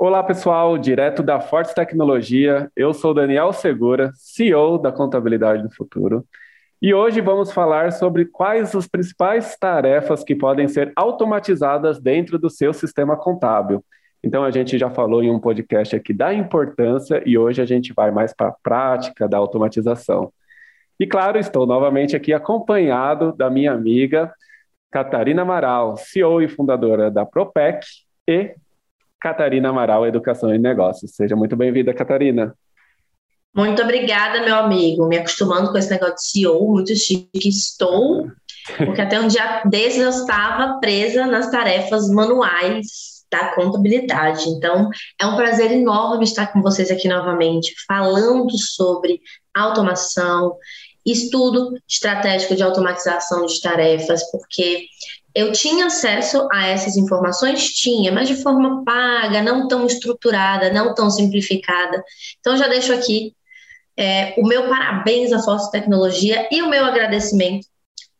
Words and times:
Olá, 0.00 0.22
pessoal, 0.22 0.78
direto 0.78 1.24
da 1.24 1.40
Forte 1.40 1.74
Tecnologia. 1.74 2.70
Eu 2.76 2.94
sou 2.94 3.12
Daniel 3.12 3.52
Segura, 3.52 4.12
CEO 4.14 4.78
da 4.78 4.92
Contabilidade 4.92 5.64
do 5.64 5.74
Futuro. 5.74 6.24
E 6.80 6.94
hoje 6.94 7.20
vamos 7.20 7.50
falar 7.50 7.90
sobre 7.90 8.24
quais 8.24 8.76
as 8.76 8.86
principais 8.86 9.56
tarefas 9.58 10.22
que 10.22 10.36
podem 10.36 10.68
ser 10.68 10.92
automatizadas 10.94 11.98
dentro 12.00 12.38
do 12.38 12.48
seu 12.48 12.72
sistema 12.72 13.16
contábil. 13.16 13.84
Então, 14.22 14.44
a 14.44 14.52
gente 14.52 14.78
já 14.78 14.88
falou 14.88 15.20
em 15.20 15.32
um 15.32 15.40
podcast 15.40 15.96
aqui 15.96 16.14
da 16.14 16.32
importância 16.32 17.20
e 17.26 17.36
hoje 17.36 17.60
a 17.60 17.66
gente 17.66 17.92
vai 17.92 18.12
mais 18.12 18.32
para 18.32 18.50
a 18.50 18.56
prática 18.62 19.28
da 19.28 19.36
automatização. 19.36 20.32
E 21.00 21.08
claro, 21.08 21.40
estou 21.40 21.66
novamente 21.66 22.14
aqui 22.14 22.32
acompanhado 22.32 23.32
da 23.32 23.50
minha 23.50 23.72
amiga 23.72 24.32
Catarina 24.92 25.42
Amaral, 25.42 25.96
CEO 25.96 26.40
e 26.40 26.46
fundadora 26.46 27.10
da 27.10 27.26
Propec, 27.26 27.84
e 28.28 28.54
Catarina 29.20 29.70
Amaral, 29.70 30.06
Educação 30.06 30.54
e 30.54 30.58
Negócios. 30.58 31.14
Seja 31.14 31.34
muito 31.34 31.56
bem-vinda, 31.56 31.92
Catarina. 31.92 32.54
Muito 33.54 33.82
obrigada, 33.82 34.42
meu 34.42 34.54
amigo. 34.56 35.06
Me 35.06 35.18
acostumando 35.18 35.72
com 35.72 35.78
esse 35.78 35.90
negócio 35.90 36.14
de 36.14 36.30
CEO, 36.30 36.68
muito 36.68 36.94
chique 36.94 37.48
estou, 37.48 38.28
porque 38.76 39.00
até 39.00 39.18
um 39.20 39.26
dia 39.26 39.62
desses 39.64 40.00
eu 40.00 40.10
estava 40.10 40.78
presa 40.78 41.26
nas 41.26 41.50
tarefas 41.50 42.08
manuais 42.08 43.18
da 43.30 43.54
contabilidade. 43.54 44.48
Então, 44.48 44.88
é 45.20 45.26
um 45.26 45.36
prazer 45.36 45.72
enorme 45.72 46.24
estar 46.24 46.52
com 46.52 46.62
vocês 46.62 46.90
aqui 46.90 47.08
novamente, 47.08 47.74
falando 47.86 48.56
sobre 48.58 49.20
automação, 49.54 50.56
estudo 51.04 51.78
estratégico 51.88 52.54
de 52.54 52.62
automatização 52.62 53.46
de 53.46 53.60
tarefas, 53.60 54.30
porque 54.30 54.86
eu 55.34 55.52
tinha 55.52 55.86
acesso 55.86 56.48
a 56.52 56.66
essas 56.66 56.96
informações? 56.96 57.72
Tinha, 57.72 58.10
mas 58.10 58.28
de 58.28 58.36
forma 58.36 58.84
paga, 58.84 59.42
não 59.42 59.68
tão 59.68 59.86
estruturada, 59.86 60.72
não 60.72 60.94
tão 60.94 61.10
simplificada. 61.10 62.02
Então, 62.40 62.56
já 62.56 62.66
deixo 62.66 62.92
aqui 62.92 63.34
é, 63.96 64.34
o 64.38 64.46
meu 64.46 64.68
parabéns 64.68 65.32
à 65.32 65.40
Força 65.40 65.70
Tecnologia 65.70 66.48
e 66.50 66.62
o 66.62 66.68
meu 66.68 66.84
agradecimento 66.84 67.66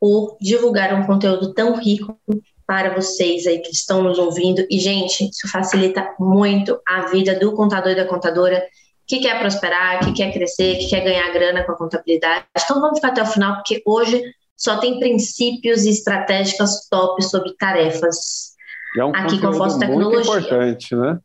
por 0.00 0.36
divulgar 0.40 0.94
um 0.94 1.06
conteúdo 1.06 1.54
tão 1.54 1.76
rico 1.76 2.18
para 2.66 2.94
vocês 2.94 3.46
aí 3.46 3.60
que 3.60 3.72
estão 3.72 4.02
nos 4.02 4.18
ouvindo. 4.18 4.66
E, 4.70 4.78
gente, 4.78 5.28
isso 5.28 5.48
facilita 5.48 6.14
muito 6.18 6.78
a 6.86 7.06
vida 7.06 7.38
do 7.38 7.54
contador 7.54 7.92
e 7.92 7.96
da 7.96 8.04
contadora 8.04 8.62
que 9.08 9.20
quer 9.20 9.40
prosperar, 9.40 10.04
que 10.04 10.12
quer 10.12 10.30
crescer, 10.32 10.76
que 10.76 10.88
quer 10.88 11.00
ganhar 11.00 11.32
grana 11.32 11.64
com 11.64 11.72
a 11.72 11.76
contabilidade. 11.76 12.44
Então 12.62 12.80
vamos 12.80 12.98
ficar 12.98 13.08
até 13.08 13.22
o 13.22 13.26
final, 13.26 13.54
porque 13.54 13.82
hoje 13.86 14.22
só 14.54 14.78
tem 14.78 15.00
princípios 15.00 15.84
e 15.86 15.90
estratégicas 15.90 16.86
top 16.90 17.22
sobre 17.24 17.54
tarefas. 17.56 18.54
É 18.98 19.04
um 19.04 19.14
aqui 19.14 19.40
com 19.40 19.48
a 19.48 19.78
Tecnologia. 19.78 19.96
Muito 19.96 20.20
importante, 20.20 20.94
né? 20.94 21.18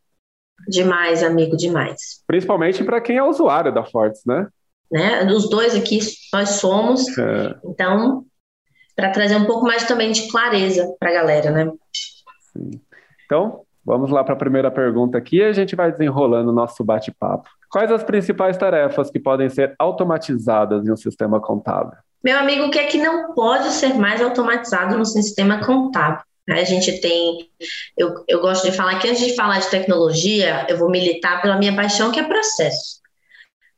Demais, 0.68 1.24
amigo, 1.24 1.58
demais. 1.58 2.24
Principalmente 2.26 2.84
para 2.84 3.02
quem 3.02 3.18
é 3.18 3.24
usuário 3.24 3.74
da 3.74 3.84
Fortes, 3.84 4.22
né? 4.26 4.48
né? 4.90 5.26
Os 5.26 5.50
dois 5.50 5.76
aqui 5.76 6.00
nós 6.32 6.50
somos. 6.52 7.06
É. 7.18 7.56
Então, 7.66 8.24
para 8.96 9.10
trazer 9.10 9.36
um 9.36 9.46
pouco 9.46 9.66
mais 9.66 9.86
também 9.86 10.12
de 10.12 10.30
clareza 10.30 10.96
para 11.00 11.10
a 11.10 11.14
galera, 11.14 11.52
né? 11.52 11.72
Sim. 12.54 12.80
Então, 13.26 13.62
vamos 13.84 14.10
lá 14.10 14.24
para 14.24 14.36
a 14.36 14.38
primeira 14.38 14.72
pergunta 14.72 15.18
aqui 15.18 15.38
e 15.38 15.44
a 15.44 15.52
gente 15.52 15.76
vai 15.76 15.92
desenrolando 15.92 16.52
o 16.52 16.56
nosso 16.56 16.84
bate-papo. 16.84 17.50
Quais 17.74 17.92
as 17.92 18.04
principais 18.04 18.56
tarefas 18.56 19.10
que 19.10 19.20
podem 19.20 19.50
ser 19.50 19.74
automatizadas 19.80 20.86
em 20.86 20.92
um 20.92 20.96
sistema 20.96 21.42
contábil? 21.42 21.98
Meu 22.24 22.38
amigo, 22.38 22.66
o 22.66 22.70
que 22.70 22.78
é 22.78 22.86
que 22.86 23.00
não 23.00 23.34
pode 23.34 23.72
ser 23.72 23.96
mais 23.96 24.22
automatizado 24.22 24.96
no 24.96 25.04
sistema 25.04 25.66
contábil? 25.66 26.24
A 26.48 26.64
gente 26.64 27.02
tem, 27.02 27.50
eu, 27.98 28.14
eu 28.28 28.42
gosto 28.42 28.70
de 28.70 28.78
falar 28.78 29.00
que 29.00 29.10
antes 29.10 29.26
de 29.26 29.36
falar 29.36 29.60
de 29.60 29.72
tecnologia, 29.72 30.68
eu 30.70 30.78
vou 30.78 30.88
militar 30.88 31.42
pela 31.42 31.58
minha 31.58 31.76
paixão, 31.76 32.12
que 32.12 32.20
é 32.20 32.24
processo. 32.24 33.02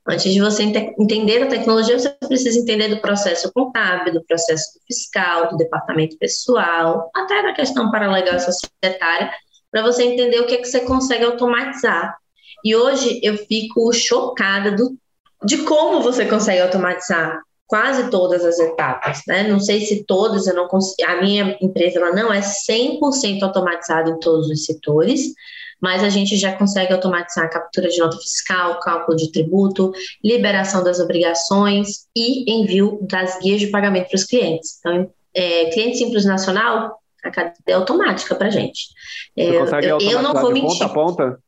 Antes 0.05 0.33
de 0.33 0.41
você 0.41 0.63
entender 0.99 1.43
a 1.43 1.47
tecnologia, 1.47 1.97
você 1.97 2.09
precisa 2.27 2.59
entender 2.59 2.89
do 2.89 2.99
processo 2.99 3.49
contábil, 3.53 4.11
do 4.11 4.25
processo 4.25 4.77
fiscal, 4.85 5.47
do 5.47 5.55
departamento 5.55 6.17
pessoal, 6.17 7.09
até 7.15 7.41
da 7.41 7.53
questão 7.53 7.89
paralegal 7.89 8.41
societária, 8.41 9.31
para 9.71 9.81
você 9.83 10.03
entender 10.03 10.41
o 10.41 10.47
que, 10.47 10.55
é 10.55 10.57
que 10.57 10.65
você 10.65 10.81
consegue 10.81 11.23
automatizar 11.23 12.17
e 12.63 12.75
hoje 12.75 13.19
eu 13.23 13.37
fico 13.37 13.91
chocada 13.93 14.71
do, 14.71 14.95
de 15.43 15.59
como 15.59 16.01
você 16.01 16.25
consegue 16.25 16.61
automatizar 16.61 17.39
quase 17.67 18.09
todas 18.09 18.45
as 18.45 18.59
etapas, 18.59 19.21
né? 19.27 19.47
Não 19.47 19.59
sei 19.59 19.81
se 19.81 20.03
todas, 20.03 20.47
eu 20.47 20.55
não 20.55 20.67
consigo, 20.67 21.09
a 21.09 21.21
minha 21.21 21.57
empresa 21.61 21.99
ela 21.99 22.11
não 22.13 22.31
é 22.31 22.39
100% 22.39 23.41
automatizada 23.41 24.09
em 24.09 24.19
todos 24.19 24.49
os 24.49 24.65
setores, 24.65 25.33
mas 25.81 26.03
a 26.03 26.09
gente 26.09 26.37
já 26.37 26.53
consegue 26.55 26.93
automatizar 26.93 27.45
a 27.45 27.49
captura 27.49 27.89
de 27.89 27.99
nota 27.99 28.17
fiscal, 28.17 28.79
cálculo 28.79 29.17
de 29.17 29.31
tributo, 29.31 29.91
liberação 30.23 30.83
das 30.83 30.99
obrigações 30.99 32.07
e 32.15 32.51
envio 32.51 32.99
das 33.01 33.39
guias 33.39 33.59
de 33.59 33.67
pagamento 33.67 34.09
para 34.09 34.15
os 34.15 34.23
clientes. 34.23 34.77
Então, 34.79 35.09
é, 35.33 35.65
cliente 35.71 35.97
simples 35.97 36.23
nacional, 36.23 36.99
a 37.23 37.31
cadeia 37.31 37.53
é 37.67 37.73
automática 37.73 38.35
para 38.35 38.47
a 38.47 38.51
gente. 38.51 38.87
É, 39.35 39.49
eu, 39.49 39.99
eu 39.99 40.21
não 40.21 40.33
vou 40.33 40.51
mentir. 40.51 40.69
ponta 40.69 40.85
a 40.85 40.89
ponta? 40.89 41.39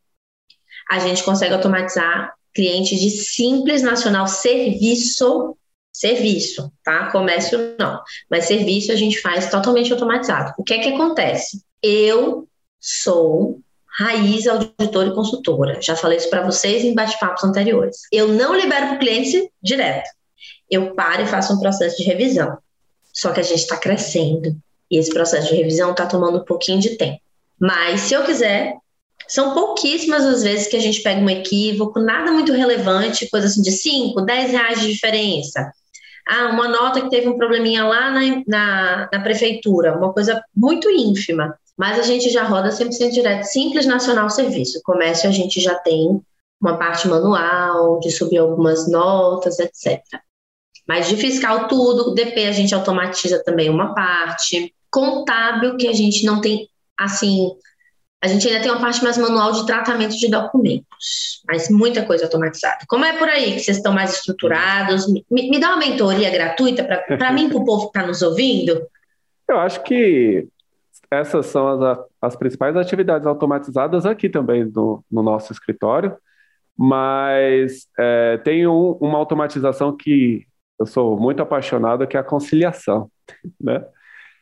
A 0.90 1.00
gente 1.00 1.24
consegue 1.24 1.54
automatizar 1.54 2.34
clientes 2.54 3.00
de 3.00 3.10
simples 3.10 3.82
nacional 3.82 4.28
serviço, 4.28 5.56
serviço, 5.94 6.72
tá? 6.84 7.12
Comércio 7.12 7.76
não, 7.80 8.02
mas 8.30 8.46
serviço 8.46 8.92
a 8.92 8.96
gente 8.96 9.22
faz 9.22 9.50
totalmente 9.50 9.92
automatizado. 9.92 10.54
O 10.58 10.64
que 10.64 10.74
é 10.74 10.80
que 10.80 10.90
acontece? 10.90 11.62
Eu 11.82 12.48
sou 12.80 13.60
raiz 14.00 14.48
auditora 14.48 15.10
e 15.10 15.14
consultora. 15.14 15.82
Já 15.82 15.96
falei 15.96 16.18
isso 16.18 16.30
para 16.30 16.46
vocês 16.46 16.84
em 16.84 16.94
bate-papos 16.94 17.44
anteriores. 17.44 18.02
Eu 18.12 18.28
não 18.28 18.56
libero 18.56 18.88
para 18.88 18.96
o 18.96 19.00
cliente 19.00 19.52
direto. 19.62 20.08
Eu 20.70 20.94
paro 20.94 21.24
e 21.24 21.28
faço 21.28 21.54
um 21.54 21.60
processo 21.60 21.98
de 21.98 22.04
revisão. 22.04 22.58
Só 23.12 23.32
que 23.32 23.40
a 23.40 23.44
gente 23.44 23.62
está 23.62 23.78
crescendo 23.78 24.56
e 24.90 24.98
esse 24.98 25.12
processo 25.12 25.50
de 25.50 25.56
revisão 25.56 25.92
está 25.92 26.06
tomando 26.06 26.38
um 26.40 26.46
pouquinho 26.46 26.80
de 26.80 26.96
tempo. 26.98 27.20
Mas 27.60 28.02
se 28.02 28.14
eu 28.14 28.24
quiser, 28.24 28.76
são 29.28 29.54
pouquíssimas 29.54 30.26
as 30.26 30.44
vezes 30.44 30.68
que 30.68 30.78
a 30.78 30.80
gente 30.80 31.02
pega 31.02 31.20
um 31.20 31.30
equívoco, 31.30 32.00
nada 32.00 32.32
muito 32.32 32.52
relevante, 32.54 33.30
coisa 33.30 33.48
assim 33.48 33.62
de 33.62 33.72
5, 33.72 34.22
10 34.22 34.52
reais 34.52 34.82
de 34.82 34.94
diferença. 34.94 35.72
Ah, 36.28 36.48
uma 36.48 36.68
nota 36.68 37.02
que 37.02 37.10
teve 37.10 37.28
um 37.28 37.38
probleminha 37.38 37.86
lá 37.86 38.12
na, 38.12 38.44
na, 38.48 39.10
na 39.12 39.20
prefeitura, 39.22 39.98
uma 39.98 40.12
coisa 40.12 40.42
muito 40.56 40.90
ínfima. 40.90 41.58
Mas 41.78 42.00
a 42.00 42.02
gente 42.02 42.30
já 42.30 42.44
roda 42.44 42.70
100% 42.70 43.12
direto, 43.12 43.44
simples 43.44 43.86
nacional 43.86 44.30
serviço. 44.30 44.82
Comércio 44.84 45.30
a 45.30 45.32
gente 45.32 45.60
já 45.62 45.76
tem 45.76 46.20
uma 46.60 46.78
parte 46.78 47.08
manual, 47.08 48.00
de 48.00 48.12
subir 48.12 48.40
algumas 48.40 48.90
notas, 48.90 49.60
etc. 49.60 50.02
Mas 50.88 51.08
de 51.08 51.16
fiscal 51.18 51.68
tudo, 51.68 52.14
DP 52.14 52.46
a 52.46 52.52
gente 52.52 52.74
automatiza 52.74 53.44
também 53.44 53.70
uma 53.70 53.94
parte. 53.94 54.74
Contábil 54.90 55.78
que 55.78 55.88
a 55.88 55.94
gente 55.94 56.26
não 56.26 56.42
tem, 56.42 56.68
assim, 56.98 57.52
a 58.22 58.28
gente 58.28 58.48
ainda 58.48 58.62
tem 58.62 58.72
uma 58.72 58.82
parte 58.82 59.04
mais 59.04 59.18
manual 59.18 59.52
de 59.52 59.66
tratamento 59.66 60.18
de 60.18 60.30
documentos, 60.30 61.42
mas 61.48 61.70
muita 61.70 62.04
coisa 62.06 62.26
automatizada. 62.26 62.80
Como 62.88 63.06
é 63.06 63.16
por 63.16 63.30
aí 63.30 63.54
que 63.54 63.60
vocês 63.60 63.78
estão 63.78 63.94
mais 63.94 64.16
estruturados? 64.16 65.08
Me, 65.08 65.24
me 65.30 65.60
dá 65.60 65.70
uma 65.70 65.78
mentoria 65.78 66.30
gratuita 66.32 66.84
para 66.84 67.32
mim, 67.32 67.48
para 67.50 67.58
o 67.58 67.66
povo 67.66 67.92
que 67.92 67.98
está 67.98 68.08
nos 68.08 68.22
ouvindo? 68.24 68.88
Eu 69.48 69.60
acho 69.60 69.84
que 69.84 70.48
essas 71.12 71.46
são 71.46 71.68
as, 71.68 72.00
as 72.22 72.36
principais 72.36 72.76
atividades 72.76 73.28
automatizadas 73.28 74.06
aqui 74.06 74.28
também 74.28 74.66
no, 74.66 75.04
no 75.12 75.22
nosso 75.22 75.54
escritório, 75.54 76.18
mas 76.76 77.88
é, 77.98 78.38
tem 78.38 78.68
um, 78.68 78.92
uma 79.00 79.20
automatização 79.20 79.96
que 79.96 80.46
eu 80.80 80.86
sou 80.86 81.18
muito 81.20 81.42
apaixonado, 81.42 82.06
que 82.08 82.18
é 82.18 82.20
a 82.20 82.24
conciliação, 82.24 83.10
né? 83.62 83.86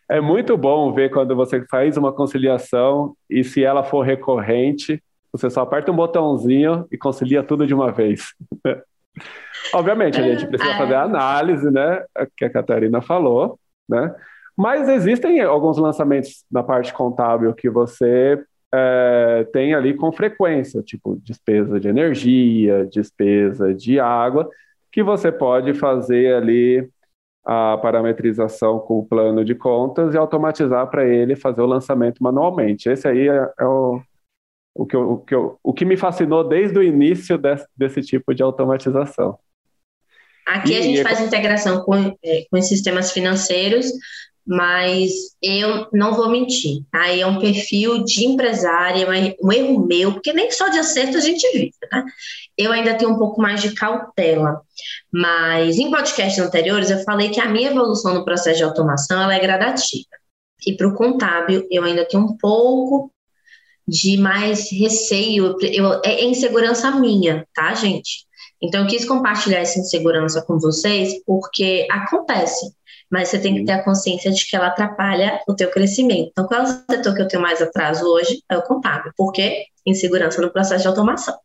É 0.09 0.21
muito 0.21 0.55
bom 0.55 0.93
ver 0.93 1.09
quando 1.09 1.35
você 1.35 1.65
faz 1.65 1.97
uma 1.97 2.13
conciliação 2.13 3.15
e 3.29 3.43
se 3.43 3.63
ela 3.63 3.83
for 3.83 4.01
recorrente, 4.01 5.01
você 5.31 5.49
só 5.49 5.61
aperta 5.61 5.91
um 5.91 5.95
botãozinho 5.95 6.85
e 6.91 6.97
concilia 6.97 7.43
tudo 7.43 7.65
de 7.65 7.73
uma 7.73 7.91
vez. 7.91 8.33
Obviamente, 9.73 10.19
a 10.19 10.23
gente 10.23 10.47
precisa 10.47 10.71
é. 10.71 10.77
fazer 10.77 10.93
a 10.93 11.03
análise, 11.03 11.69
né, 11.71 12.03
que 12.37 12.45
a 12.45 12.49
Catarina 12.49 13.01
falou, 13.01 13.59
né? 13.89 14.13
Mas 14.55 14.87
existem 14.87 15.41
alguns 15.41 15.77
lançamentos 15.77 16.45
na 16.49 16.63
parte 16.63 16.93
contábil 16.93 17.53
que 17.53 17.69
você 17.69 18.41
é, 18.73 19.47
tem 19.51 19.73
ali 19.73 19.93
com 19.93 20.11
frequência, 20.11 20.81
tipo 20.81 21.19
despesa 21.21 21.79
de 21.79 21.89
energia, 21.89 22.85
despesa 22.85 23.73
de 23.73 23.99
água, 23.99 24.49
que 24.91 25.03
você 25.03 25.31
pode 25.31 25.73
fazer 25.73 26.35
ali 26.35 26.87
a 27.45 27.77
parametrização 27.77 28.79
com 28.79 28.99
o 28.99 29.05
plano 29.05 29.45
de 29.45 29.53
contas 29.53 30.13
e 30.13 30.17
automatizar 30.17 30.89
para 30.89 31.07
ele 31.07 31.35
fazer 31.35 31.61
o 31.61 31.67
lançamento 31.67 32.23
manualmente. 32.23 32.89
Esse 32.89 33.07
aí 33.07 33.29
é, 33.29 33.49
é 33.59 33.65
o, 33.65 34.01
o, 34.73 34.85
que 34.85 34.95
eu, 34.95 35.11
o, 35.11 35.17
que 35.19 35.35
eu, 35.35 35.59
o 35.63 35.73
que 35.73 35.85
me 35.85 35.95
fascinou 35.95 36.47
desde 36.47 36.77
o 36.77 36.83
início 36.83 37.37
desse, 37.37 37.67
desse 37.77 38.01
tipo 38.01 38.33
de 38.33 38.41
automatização. 38.41 39.37
Aqui 40.47 40.73
e, 40.73 40.77
a 40.77 40.81
gente 40.81 41.03
faz 41.03 41.19
integração 41.21 41.83
com, 41.83 42.17
é, 42.23 42.45
com 42.49 42.57
os 42.57 42.67
sistemas 42.67 43.11
financeiros 43.11 43.91
mas 44.45 45.11
eu 45.41 45.87
não 45.91 46.13
vou 46.13 46.29
mentir. 46.29 46.83
Aí 46.93 47.19
tá? 47.19 47.23
é 47.23 47.25
um 47.25 47.39
perfil 47.39 48.03
de 48.03 48.25
empresária, 48.25 49.07
um 49.41 49.51
erro 49.51 49.85
meu, 49.85 50.13
porque 50.13 50.31
nem 50.31 50.51
só 50.51 50.69
de 50.69 50.77
acerto 50.77 51.17
a 51.17 51.21
gente 51.21 51.49
vive, 51.51 51.73
né? 51.91 52.03
Eu 52.55 52.71
ainda 52.71 52.93
tenho 52.93 53.11
um 53.11 53.17
pouco 53.17 53.41
mais 53.41 53.61
de 53.61 53.73
cautela. 53.73 54.61
Mas 55.11 55.77
em 55.77 55.89
podcasts 55.89 56.43
anteriores 56.43 56.91
eu 56.91 57.03
falei 57.03 57.29
que 57.29 57.39
a 57.39 57.49
minha 57.49 57.71
evolução 57.71 58.13
no 58.13 58.23
processo 58.23 58.57
de 58.57 58.63
automação 58.63 59.21
ela 59.21 59.33
é 59.33 59.39
gradativa. 59.39 60.05
E 60.65 60.73
para 60.77 60.87
o 60.87 60.93
contábil 60.93 61.67
eu 61.71 61.83
ainda 61.83 62.05
tenho 62.05 62.23
um 62.23 62.37
pouco 62.37 63.11
de 63.87 64.17
mais 64.17 64.71
receio, 64.71 65.57
eu, 65.61 66.01
é 66.03 66.23
insegurança 66.23 66.91
minha, 66.91 67.47
tá, 67.53 67.73
gente? 67.73 68.25
Então 68.61 68.81
eu 68.81 68.87
quis 68.87 69.05
compartilhar 69.05 69.59
essa 69.59 69.79
insegurança 69.79 70.41
com 70.41 70.59
vocês 70.59 71.13
porque 71.25 71.87
acontece 71.89 72.73
mas 73.09 73.29
você 73.29 73.39
tem 73.39 73.55
que 73.55 73.65
ter 73.65 73.73
a 73.73 73.83
consciência 73.83 74.31
de 74.31 74.45
que 74.45 74.55
ela 74.55 74.67
atrapalha 74.67 75.39
o 75.47 75.55
teu 75.55 75.69
crescimento. 75.69 76.29
Então, 76.31 76.47
qual 76.47 76.61
é 76.61 76.63
o 76.63 76.67
setor 76.67 77.15
que 77.15 77.21
eu 77.21 77.27
tenho 77.27 77.41
mais 77.41 77.61
atraso 77.61 78.05
hoje? 78.05 78.41
É 78.49 78.57
o 78.57 78.63
contábil. 78.63 79.11
Por 79.15 79.31
quê? 79.31 79.65
Insegurança 79.85 80.41
no 80.41 80.51
processo 80.51 80.81
de 80.81 80.87
automação. 80.87 81.35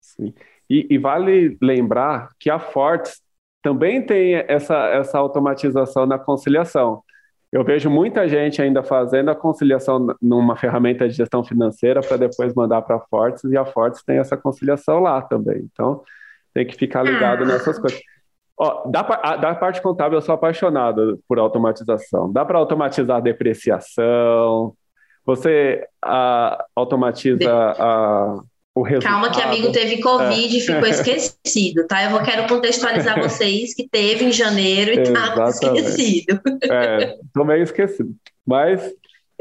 Sim. 0.00 0.32
E, 0.68 0.86
e 0.90 0.98
vale 0.98 1.58
lembrar 1.60 2.30
que 2.38 2.48
a 2.48 2.58
Fortes 2.58 3.20
também 3.62 4.04
tem 4.04 4.34
essa, 4.48 4.76
essa 4.88 5.18
automatização 5.18 6.06
na 6.06 6.18
conciliação. 6.18 7.02
Eu 7.52 7.64
vejo 7.64 7.90
muita 7.90 8.28
gente 8.28 8.62
ainda 8.62 8.82
fazendo 8.82 9.30
a 9.30 9.34
conciliação 9.34 10.06
numa 10.22 10.56
ferramenta 10.56 11.08
de 11.08 11.14
gestão 11.14 11.42
financeira 11.42 12.00
para 12.00 12.16
depois 12.16 12.54
mandar 12.54 12.80
para 12.82 12.96
a 12.96 13.00
Fortes, 13.00 13.42
e 13.44 13.56
a 13.56 13.64
Fortes 13.64 14.04
tem 14.04 14.18
essa 14.18 14.36
conciliação 14.36 15.00
lá 15.00 15.20
também. 15.20 15.68
Então, 15.72 16.02
tem 16.54 16.64
que 16.64 16.76
ficar 16.76 17.02
ligado 17.02 17.42
ah. 17.42 17.46
nessas 17.46 17.78
coisas. 17.78 18.00
Ó, 18.62 18.86
da, 18.90 19.02
da 19.36 19.54
parte 19.54 19.80
contábil, 19.80 20.18
eu 20.18 20.22
sou 20.22 20.34
apaixonado 20.34 21.18
por 21.26 21.38
automatização. 21.38 22.30
Dá 22.30 22.44
para 22.44 22.58
automatizar 22.58 23.16
a 23.16 23.20
depreciação, 23.20 24.74
você 25.24 25.82
a, 26.04 26.62
automatiza 26.76 27.50
a, 27.50 28.38
o 28.74 28.82
resultado. 28.82 29.12
Calma 29.12 29.30
que 29.32 29.40
amigo 29.40 29.72
teve 29.72 30.02
Covid 30.02 30.54
é. 30.54 30.58
e 30.58 30.60
ficou 30.60 30.84
esquecido, 30.86 31.86
tá? 31.86 32.04
Eu 32.04 32.10
vou, 32.10 32.22
quero 32.22 32.46
contextualizar 32.46 33.16
vocês 33.24 33.72
que 33.72 33.88
teve 33.88 34.26
em 34.26 34.32
janeiro 34.32 34.92
e 34.92 35.10
tá 35.10 35.48
esquecido. 35.48 36.38
É, 36.70 37.16
tô 37.32 37.42
meio 37.46 37.62
esquecido. 37.62 38.10
Mas 38.46 38.92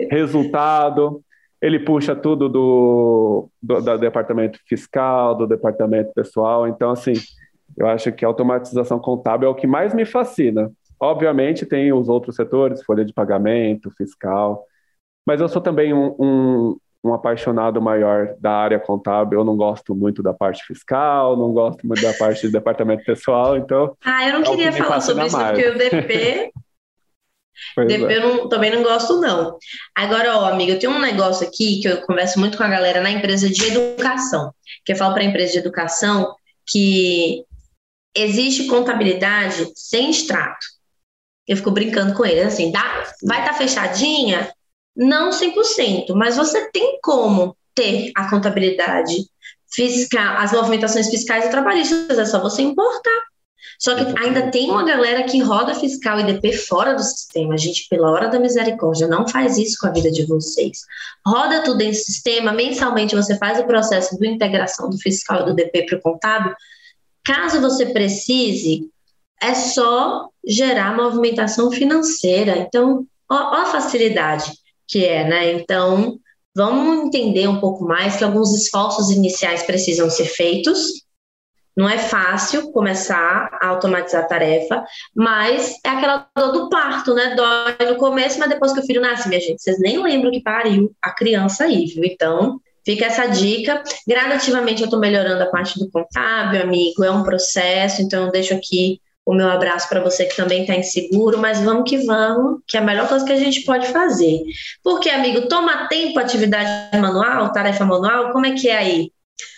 resultado, 0.10 1.22
ele 1.62 1.80
puxa 1.80 2.16
tudo 2.16 2.48
do, 2.48 3.50
do, 3.62 3.82
do 3.82 3.98
departamento 3.98 4.58
fiscal, 4.66 5.36
do 5.36 5.46
departamento 5.46 6.14
pessoal, 6.14 6.70
então 6.70 6.90
assim 6.90 7.12
eu 7.80 7.88
acho 7.88 8.12
que 8.12 8.26
a 8.26 8.28
automatização 8.28 9.00
contábil 9.00 9.48
é 9.48 9.52
o 9.52 9.56
que 9.56 9.66
mais 9.66 9.94
me 9.94 10.06
fascina. 10.06 10.70
Obviamente, 11.00 11.66
tem 11.66 11.94
os 11.94 12.10
outros 12.10 12.36
setores, 12.36 12.84
folha 12.84 13.06
de 13.06 13.14
pagamento, 13.14 13.90
fiscal, 13.92 14.66
mas 15.26 15.40
eu 15.40 15.48
sou 15.48 15.62
também 15.62 15.94
um, 15.94 16.14
um, 16.20 16.78
um 17.02 17.14
apaixonado 17.14 17.82
maior 17.82 18.36
da 18.38 18.52
área 18.52 18.80
contábil. 18.80 19.40
Eu 19.40 19.46
não 19.46 19.56
gosto 19.56 19.96
muito 19.96 20.22
da 20.22 20.34
parte 20.34 20.66
fiscal, 20.66 21.38
não 21.38 21.54
gosto 21.54 21.88
muito 21.88 22.02
da 22.02 22.14
parte 22.14 22.42
de 22.42 22.52
departamento 22.52 23.06
pessoal, 23.06 23.56
então. 23.56 23.96
Ah, 24.04 24.28
eu 24.28 24.34
não 24.34 24.42
é 24.42 24.44
queria 24.44 24.74
falar 24.74 25.00
sobre 25.00 25.26
isso, 25.28 25.38
mais. 25.38 25.52
porque 25.52 25.70
o 25.70 25.78
DP. 25.78 26.52
DP 27.78 28.06
é. 28.06 28.18
eu 28.18 28.22
não, 28.22 28.50
também 28.50 28.72
não 28.72 28.84
gosto, 28.84 29.22
não. 29.22 29.58
Agora, 29.96 30.38
ó, 30.38 30.46
amigo, 30.50 30.72
eu 30.72 30.80
tenho 30.80 30.92
um 30.92 31.00
negócio 31.00 31.48
aqui 31.48 31.80
que 31.82 31.88
eu 31.88 32.02
converso 32.02 32.40
muito 32.40 32.58
com 32.58 32.64
a 32.64 32.70
galera 32.70 33.00
na 33.00 33.12
empresa 33.12 33.50
de 33.50 33.64
educação. 33.66 34.52
Que 34.84 34.92
eu 34.92 34.98
falo 34.98 35.14
para 35.14 35.24
a 35.24 35.26
empresa 35.26 35.54
de 35.54 35.60
educação 35.60 36.34
que 36.68 37.46
existe 38.16 38.68
contabilidade 38.68 39.72
sem 39.76 40.10
extrato. 40.10 40.66
Eu 41.48 41.58
fico 41.58 41.72
brincando 41.72 42.14
com 42.14 42.26
ele, 42.26 42.42
assim, 42.42 42.72
dá, 42.72 43.12
vai 43.24 43.40
estar 43.40 43.54
tá 43.54 43.58
fechadinha? 43.58 44.54
Não 44.96 45.30
100%, 45.30 46.14
mas 46.14 46.38
você 46.38 46.70
tem 46.72 47.00
como 47.02 47.56
ter 47.74 48.12
a 48.16 48.30
contabilidade 48.30 49.26
fiscal, 49.72 50.38
as 50.38 50.52
movimentações 50.52 51.10
fiscais 51.10 51.46
e 51.46 51.50
trabalhistas, 51.50 52.18
é 52.18 52.26
só 52.26 52.42
você 52.42 52.62
importar. 52.62 53.30
Só 53.80 53.96
que 53.96 54.14
ainda 54.22 54.52
tem 54.52 54.70
uma 54.70 54.84
galera 54.84 55.24
que 55.24 55.42
roda 55.42 55.74
fiscal 55.74 56.20
e 56.20 56.24
DP 56.24 56.52
fora 56.52 56.94
do 56.94 57.02
sistema. 57.02 57.58
Gente, 57.58 57.88
pela 57.90 58.12
hora 58.12 58.28
da 58.28 58.38
misericórdia, 58.38 59.08
não 59.08 59.26
faz 59.26 59.58
isso 59.58 59.78
com 59.80 59.88
a 59.88 59.92
vida 59.92 60.12
de 60.12 60.26
vocês. 60.26 60.80
Roda 61.26 61.64
tudo 61.64 61.82
em 61.82 61.94
sistema, 61.94 62.52
mensalmente 62.52 63.16
você 63.16 63.38
faz 63.38 63.58
o 63.58 63.66
processo 63.66 64.20
de 64.20 64.28
integração 64.28 64.90
do 64.90 64.98
fiscal 64.98 65.42
e 65.42 65.46
do 65.46 65.56
DP 65.56 65.86
para 65.86 65.98
o 65.98 66.02
contábil, 66.02 66.54
Caso 67.30 67.62
você 67.62 67.86
precise, 67.86 68.90
é 69.40 69.54
só 69.54 70.30
gerar 70.44 70.98
movimentação 70.98 71.72
financeira. 71.72 72.58
Então, 72.58 73.06
ó, 73.30 73.36
ó 73.36 73.56
a 73.62 73.66
facilidade 73.68 74.52
que 74.88 75.06
é, 75.06 75.30
né? 75.30 75.52
Então, 75.54 76.18
vamos 76.56 77.06
entender 77.06 77.48
um 77.48 77.60
pouco 77.60 77.86
mais 77.86 78.16
que 78.16 78.24
alguns 78.24 78.52
esforços 78.56 79.12
iniciais 79.12 79.62
precisam 79.62 80.10
ser 80.10 80.26
feitos. 80.26 81.04
Não 81.78 81.88
é 81.88 82.00
fácil 82.00 82.72
começar 82.72 83.48
a 83.62 83.68
automatizar 83.68 84.24
a 84.24 84.28
tarefa, 84.28 84.84
mas 85.16 85.76
é 85.86 85.90
aquela 85.90 86.28
dor 86.36 86.52
do 86.52 86.68
parto, 86.68 87.14
né? 87.14 87.36
Dói 87.36 87.92
no 87.92 87.98
começo, 87.98 88.40
mas 88.40 88.50
depois 88.50 88.74
que 88.74 88.80
o 88.80 88.86
filho 88.86 89.02
nasce, 89.02 89.30
minha 89.30 89.40
gente, 89.40 89.62
vocês 89.62 89.80
nem 89.80 90.02
lembram 90.02 90.32
que 90.32 90.42
pariu 90.42 90.92
a 91.00 91.12
criança 91.12 91.66
aí, 91.66 91.86
viu? 91.86 92.04
Então, 92.04 92.60
Fica 92.86 93.06
essa 93.06 93.28
dica. 93.28 93.84
Gradativamente 94.08 94.82
eu 94.82 94.86
estou 94.86 95.00
melhorando 95.00 95.44
a 95.44 95.48
parte 95.48 95.78
do 95.80 95.90
contábil, 95.90 96.62
amigo, 96.62 97.04
é 97.04 97.12
um 97.12 97.24
processo, 97.24 98.02
então 98.02 98.26
eu 98.26 98.32
deixo 98.32 98.54
aqui 98.54 99.00
o 99.30 99.34
meu 99.36 99.48
abraço 99.48 99.88
para 99.88 100.02
você 100.02 100.26
que 100.26 100.36
também 100.36 100.62
está 100.62 100.76
inseguro, 100.76 101.38
mas 101.38 101.62
vamos 101.62 101.88
que 101.88 102.00
vamos, 102.00 102.62
que 102.68 102.76
é 102.76 102.80
a 102.80 102.84
melhor 102.84 103.08
coisa 103.08 103.24
que 103.24 103.32
a 103.32 103.38
gente 103.38 103.64
pode 103.64 103.88
fazer. 103.90 104.42
Porque, 104.84 105.08
amigo, 105.08 105.48
toma 105.48 105.88
tempo 105.88 106.18
atividade 106.18 106.98
manual, 106.98 107.52
tarefa 107.52 107.86
manual, 107.86 108.32
como 108.32 108.48
é 108.48 108.56
que 108.56 108.70
é 108.70 108.78
aí? 108.78 109.12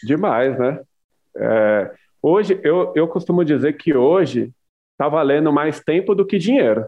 Demais, 0.03 0.59
né? 0.59 0.79
É, 1.37 1.91
hoje, 2.21 2.59
eu, 2.63 2.91
eu 2.97 3.07
costumo 3.07 3.45
dizer 3.45 3.77
que 3.77 3.95
hoje 3.95 4.51
está 4.91 5.07
valendo 5.07 5.53
mais 5.53 5.79
tempo 5.79 6.13
do 6.13 6.25
que 6.25 6.37
dinheiro. 6.37 6.87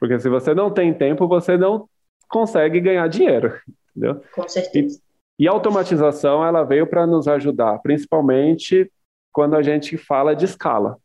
Porque 0.00 0.18
se 0.18 0.30
você 0.30 0.54
não 0.54 0.70
tem 0.70 0.94
tempo, 0.94 1.28
você 1.28 1.58
não 1.58 1.86
consegue 2.28 2.80
ganhar 2.80 3.06
dinheiro, 3.08 3.60
entendeu? 3.90 4.22
Com 4.34 4.48
certeza. 4.48 4.98
E 5.38 5.46
a 5.46 5.50
automatização 5.50 6.44
ela 6.44 6.64
veio 6.64 6.86
para 6.86 7.06
nos 7.06 7.28
ajudar, 7.28 7.78
principalmente 7.80 8.90
quando 9.32 9.54
a 9.54 9.62
gente 9.62 9.96
fala 9.98 10.34
de 10.34 10.46
escala. 10.46 10.96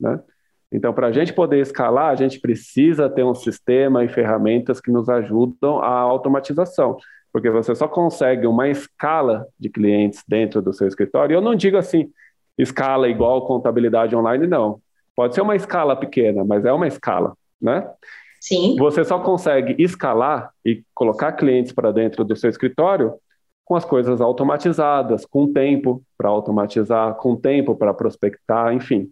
Né? 0.00 0.20
Então, 0.72 0.92
para 0.92 1.06
a 1.06 1.12
gente 1.12 1.32
poder 1.32 1.60
escalar, 1.60 2.10
a 2.10 2.16
gente 2.16 2.40
precisa 2.40 3.08
ter 3.08 3.22
um 3.22 3.34
sistema 3.34 4.04
e 4.04 4.08
ferramentas 4.08 4.80
que 4.80 4.90
nos 4.90 5.08
ajudam 5.08 5.78
a 5.78 6.00
automatização, 6.00 6.96
porque 7.32 7.48
você 7.48 7.74
só 7.76 7.86
consegue 7.86 8.44
uma 8.46 8.68
escala 8.68 9.46
de 9.58 9.68
clientes 9.68 10.24
dentro 10.26 10.60
do 10.60 10.72
seu 10.72 10.88
escritório. 10.88 11.34
Eu 11.34 11.40
não 11.40 11.54
digo 11.54 11.76
assim, 11.76 12.10
escala 12.58 13.08
igual 13.08 13.46
contabilidade 13.46 14.16
online, 14.16 14.48
não. 14.48 14.80
Pode 15.14 15.36
ser 15.36 15.42
uma 15.42 15.54
escala 15.54 15.94
pequena, 15.94 16.44
mas 16.44 16.64
é 16.64 16.72
uma 16.72 16.88
escala, 16.88 17.36
né? 17.62 17.88
Sim. 18.40 18.74
Você 18.76 19.04
só 19.04 19.20
consegue 19.20 19.80
escalar 19.80 20.50
e 20.64 20.82
colocar 20.92 21.32
clientes 21.32 21.72
para 21.72 21.92
dentro 21.92 22.24
do 22.24 22.36
seu 22.36 22.50
escritório 22.50 23.14
com 23.64 23.74
as 23.74 23.84
coisas 23.84 24.20
automatizadas, 24.20 25.24
com 25.24 25.52
tempo 25.52 26.02
para 26.18 26.28
automatizar, 26.28 27.14
com 27.14 27.34
tempo 27.34 27.74
para 27.74 27.94
prospectar, 27.94 28.72
enfim. 28.74 29.10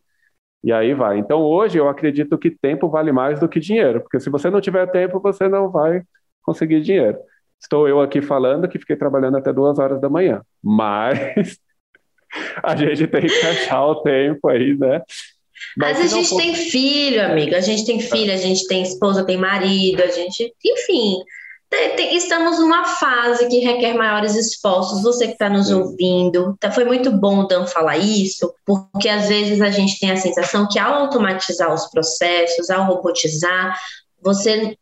E 0.62 0.72
aí 0.72 0.94
vai. 0.94 1.18
Então 1.18 1.40
hoje 1.40 1.78
eu 1.78 1.88
acredito 1.88 2.38
que 2.38 2.50
tempo 2.50 2.88
vale 2.88 3.10
mais 3.10 3.40
do 3.40 3.48
que 3.48 3.58
dinheiro, 3.58 4.00
porque 4.00 4.20
se 4.20 4.30
você 4.30 4.50
não 4.50 4.60
tiver 4.60 4.86
tempo, 4.90 5.18
você 5.20 5.48
não 5.48 5.70
vai 5.70 6.02
conseguir 6.42 6.80
dinheiro. 6.80 7.18
Estou 7.60 7.88
eu 7.88 8.00
aqui 8.00 8.20
falando 8.20 8.68
que 8.68 8.78
fiquei 8.78 8.96
trabalhando 8.96 9.38
até 9.38 9.52
duas 9.52 9.78
horas 9.78 10.00
da 10.00 10.08
manhã, 10.08 10.42
mas 10.62 11.58
a 12.62 12.76
gente 12.76 13.06
tem 13.06 13.22
que 13.22 13.46
achar 13.46 13.84
o 13.86 14.02
tempo 14.02 14.48
aí, 14.48 14.76
né? 14.76 15.02
Mas, 15.76 15.98
Mas 15.98 16.12
a 16.12 16.16
gente 16.16 16.28
for... 16.28 16.38
tem 16.38 16.54
filho, 16.54 17.24
amigo, 17.24 17.54
a 17.54 17.60
gente 17.60 17.86
tem 17.86 18.00
filho, 18.00 18.32
a 18.32 18.36
gente 18.36 18.66
tem 18.66 18.82
esposa, 18.82 19.24
tem 19.24 19.36
marido, 19.36 20.02
a 20.02 20.08
gente, 20.08 20.52
enfim, 20.64 21.16
estamos 22.12 22.58
numa 22.58 22.84
fase 22.84 23.48
que 23.48 23.58
requer 23.58 23.94
maiores 23.94 24.34
esforços. 24.34 25.02
Você 25.02 25.26
que 25.26 25.32
está 25.32 25.48
nos 25.48 25.68
Sim. 25.68 25.74
ouvindo, 25.74 26.56
tá, 26.60 26.70
foi 26.70 26.84
muito 26.84 27.10
bom 27.10 27.40
o 27.40 27.46
Dan 27.46 27.66
falar 27.66 27.98
isso, 27.98 28.52
porque 28.64 29.08
às 29.08 29.28
vezes 29.28 29.60
a 29.60 29.70
gente 29.70 29.98
tem 29.98 30.10
a 30.10 30.16
sensação 30.16 30.68
que 30.68 30.78
ao 30.78 30.94
automatizar 30.94 31.72
os 31.72 31.86
processos, 31.86 32.70
ao 32.70 32.86
robotizar, 32.86 33.78
você 34.22 34.76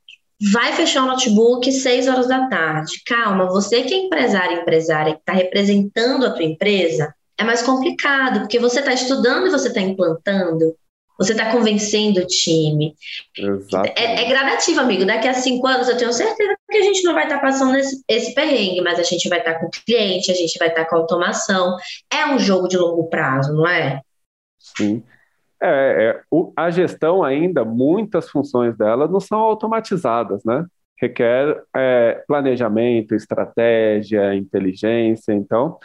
vai 0.53 0.73
fechar 0.73 1.05
o 1.05 1.07
notebook 1.07 1.71
seis 1.71 2.09
horas 2.09 2.29
da 2.29 2.49
tarde. 2.49 3.03
Calma, 3.07 3.47
você 3.47 3.83
que 3.83 3.95
é 3.95 3.99
empresário, 3.99 4.63
empresária, 4.63 5.15
que 5.15 5.21
está 5.21 5.33
representando 5.33 6.27
a 6.27 6.31
tua 6.31 6.45
empresa, 6.45 7.15
é 7.37 7.45
mais 7.45 7.63
complicado, 7.63 8.41
porque 8.41 8.59
você 8.59 8.81
está 8.81 8.93
estudando 8.93 9.47
e 9.47 9.51
você 9.51 9.69
está 9.69 9.81
implantando. 9.81 10.75
Você 11.21 11.33
está 11.33 11.53
convencendo 11.53 12.21
o 12.21 12.27
time. 12.27 12.95
É, 13.95 14.23
é, 14.23 14.25
gradativo, 14.25 14.81
amigo. 14.81 15.05
Daqui 15.05 15.29
a 15.29 15.35
cinco 15.35 15.67
anos 15.67 15.87
eu 15.87 15.99
tenho 15.99 16.15
certeza 16.15 16.57
que 16.67 16.79
a 16.79 16.83
gente 16.83 17.05
não 17.05 17.13
vai 17.13 17.25
estar 17.25 17.37
tá 17.37 17.43
passando 17.43 17.77
esse, 17.77 18.03
esse 18.09 18.35
perrengue, 18.35 18.81
mas 18.81 18.99
a 18.99 19.03
gente 19.03 19.29
vai 19.29 19.41
estar 19.41 19.53
tá 19.53 19.61
com 19.61 19.67
o 19.67 19.71
cliente, 19.71 20.31
a 20.31 20.35
gente 20.35 20.59
vai 20.59 20.69
estar 20.69 20.85
tá 20.85 20.89
com 20.89 20.97
automação. 20.97 21.77
É 22.11 22.25
um 22.25 22.39
jogo 22.39 22.69
de 22.69 22.79
longo 22.79 23.07
prazo, 23.11 23.53
não 23.53 23.69
é? 23.69 24.01
Sim. 24.59 25.03
É, 25.63 25.69
é 25.69 26.23
o, 26.31 26.55
a 26.57 26.71
gestão 26.71 27.23
ainda, 27.23 27.67
muitas 27.67 28.31
funções 28.31 28.75
dela 28.79 29.07
não 29.07 29.21
são 29.21 29.41
automatizadas, 29.41 30.43
né? 30.43 30.65
Requer 30.99 31.63
é, 31.77 32.25
planejamento, 32.27 33.15
estratégia, 33.15 34.35
inteligência. 34.35 35.35
Então, 35.35 35.79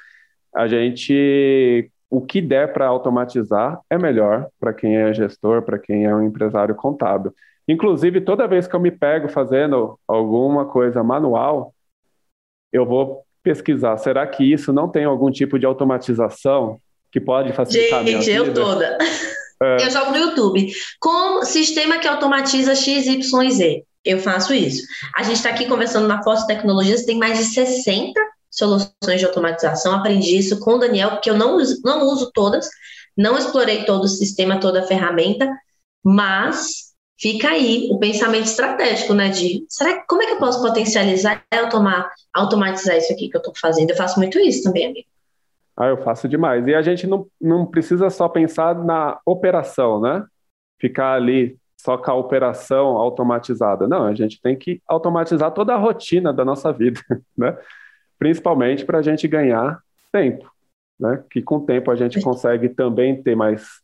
a 0.56 0.66
gente, 0.66 1.92
o 2.10 2.22
que 2.22 2.42
der 2.42 2.72
para 2.72 2.88
automatizar 2.88 3.80
é 3.90 3.98
melhor 3.98 4.48
para 4.60 4.74
quem 4.74 4.98
é 4.98 5.14
gestor, 5.14 5.62
para 5.64 5.80
quem 5.80 6.06
é 6.06 6.16
um 6.16 6.24
empresário 6.24 6.76
contábil. 6.76 7.34
Inclusive, 7.68 8.22
toda 8.22 8.48
vez 8.48 8.68
que 8.68 8.76
eu 8.76 8.80
me 8.80 8.92
pego 8.92 9.28
fazendo 9.28 10.00
alguma 10.08 10.66
coisa 10.66 11.04
manual, 11.04 11.74
eu 12.72 12.86
vou 12.86 13.24
pesquisar, 13.42 13.98
será 13.98 14.26
que 14.26 14.44
isso 14.44 14.72
não 14.72 14.90
tem 14.90 15.06
algum 15.06 15.32
tipo 15.32 15.58
de 15.58 15.66
automatização 15.66 16.80
que 17.12 17.20
pode 17.20 17.54
facilitar 17.54 18.04
Gente, 18.04 18.16
a 18.16 18.20
minha 18.20 18.44
vida? 18.44 18.50
eu 18.50 18.54
toda. 18.54 18.98
É. 19.64 19.86
Eu 19.86 19.90
jogo 19.90 20.12
no 20.12 20.18
YouTube. 20.18 20.70
Como 21.00 21.46
sistema 21.46 21.98
que 21.98 22.08
automatiza 22.08 22.76
XYZ. 22.76 23.84
Eu 24.04 24.20
faço 24.20 24.54
isso. 24.54 24.86
A 25.16 25.24
gente 25.24 25.38
está 25.38 25.50
aqui 25.50 25.66
conversando 25.66 26.08
na 26.08 26.22
Força 26.22 26.46
Tecnologias, 26.46 27.06
tem 27.06 27.18
mais 27.18 27.38
de 27.38 27.46
60 27.46 28.20
soluções 28.56 29.20
de 29.20 29.26
automatização. 29.26 29.94
Aprendi 29.94 30.38
isso 30.38 30.60
com 30.60 30.76
o 30.76 30.78
Daniel, 30.78 31.12
porque 31.12 31.30
eu 31.30 31.38
não 31.38 31.58
uso, 31.58 31.82
não 31.84 32.04
uso 32.04 32.32
todas, 32.34 32.68
não 33.16 33.38
explorei 33.38 33.84
todo 33.86 34.04
o 34.04 34.08
sistema, 34.08 34.60
toda 34.60 34.82
a 34.82 34.88
ferramenta, 34.88 35.50
mas 36.04 36.94
fica 37.20 37.50
aí 37.50 37.88
o 37.92 38.00
pensamento 38.00 38.46
estratégico, 38.46 39.14
né? 39.14 39.30
De 39.30 39.66
será 39.70 40.04
como 40.08 40.24
é 40.24 40.28
que 40.28 40.34
eu 40.34 40.40
posso 40.40 40.62
potencializar 40.62 41.44
e 41.52 41.58
automatizar 42.34 42.98
isso 42.98 43.12
aqui 43.12 43.30
que 43.30 43.38
eu 43.38 43.40
estou 43.40 43.54
fazendo? 43.60 43.90
Eu 43.90 43.96
faço 43.96 44.20
muito 44.20 44.40
isso 44.40 44.64
também, 44.64 44.88
amigo. 44.88 45.08
Ah, 45.78 45.88
eu 45.88 45.98
faço 46.04 46.28
demais. 46.28 46.66
E 46.68 46.74
a 46.74 46.82
gente 46.82 47.06
não, 47.06 47.28
não 47.40 47.66
precisa 47.66 48.10
só 48.10 48.30
pensar 48.30 48.76
na 48.76 49.20
operação, 49.26 50.00
né? 50.00 50.26
Ficar 50.80 51.14
ali 51.14 51.58
só 51.78 51.98
com 51.98 52.12
a 52.12 52.16
operação 52.16 52.98
automatizada. 52.98 53.88
Não, 53.88 54.06
a 54.06 54.16
gente 54.16 54.42
tem 54.42 54.58
que 54.58 54.82
automatizar 54.88 55.52
toda 55.52 55.74
a 55.74 55.78
rotina 55.78 56.34
da 56.34 56.46
nossa 56.46 56.72
vida, 56.72 57.00
né? 57.38 57.58
Principalmente 58.18 58.86
para 58.86 59.00
a 59.00 59.02
gente 59.02 59.28
ganhar 59.28 59.80
tempo, 60.12 60.50
né? 61.00 61.24
Que 61.30 61.42
com 61.42 61.58
o 61.58 61.66
tempo 61.66 61.92
a 61.92 61.96
gente 61.96 62.22
consegue 62.22 62.70
também 62.70 63.22
ter 63.22 63.36
mais 63.36 63.82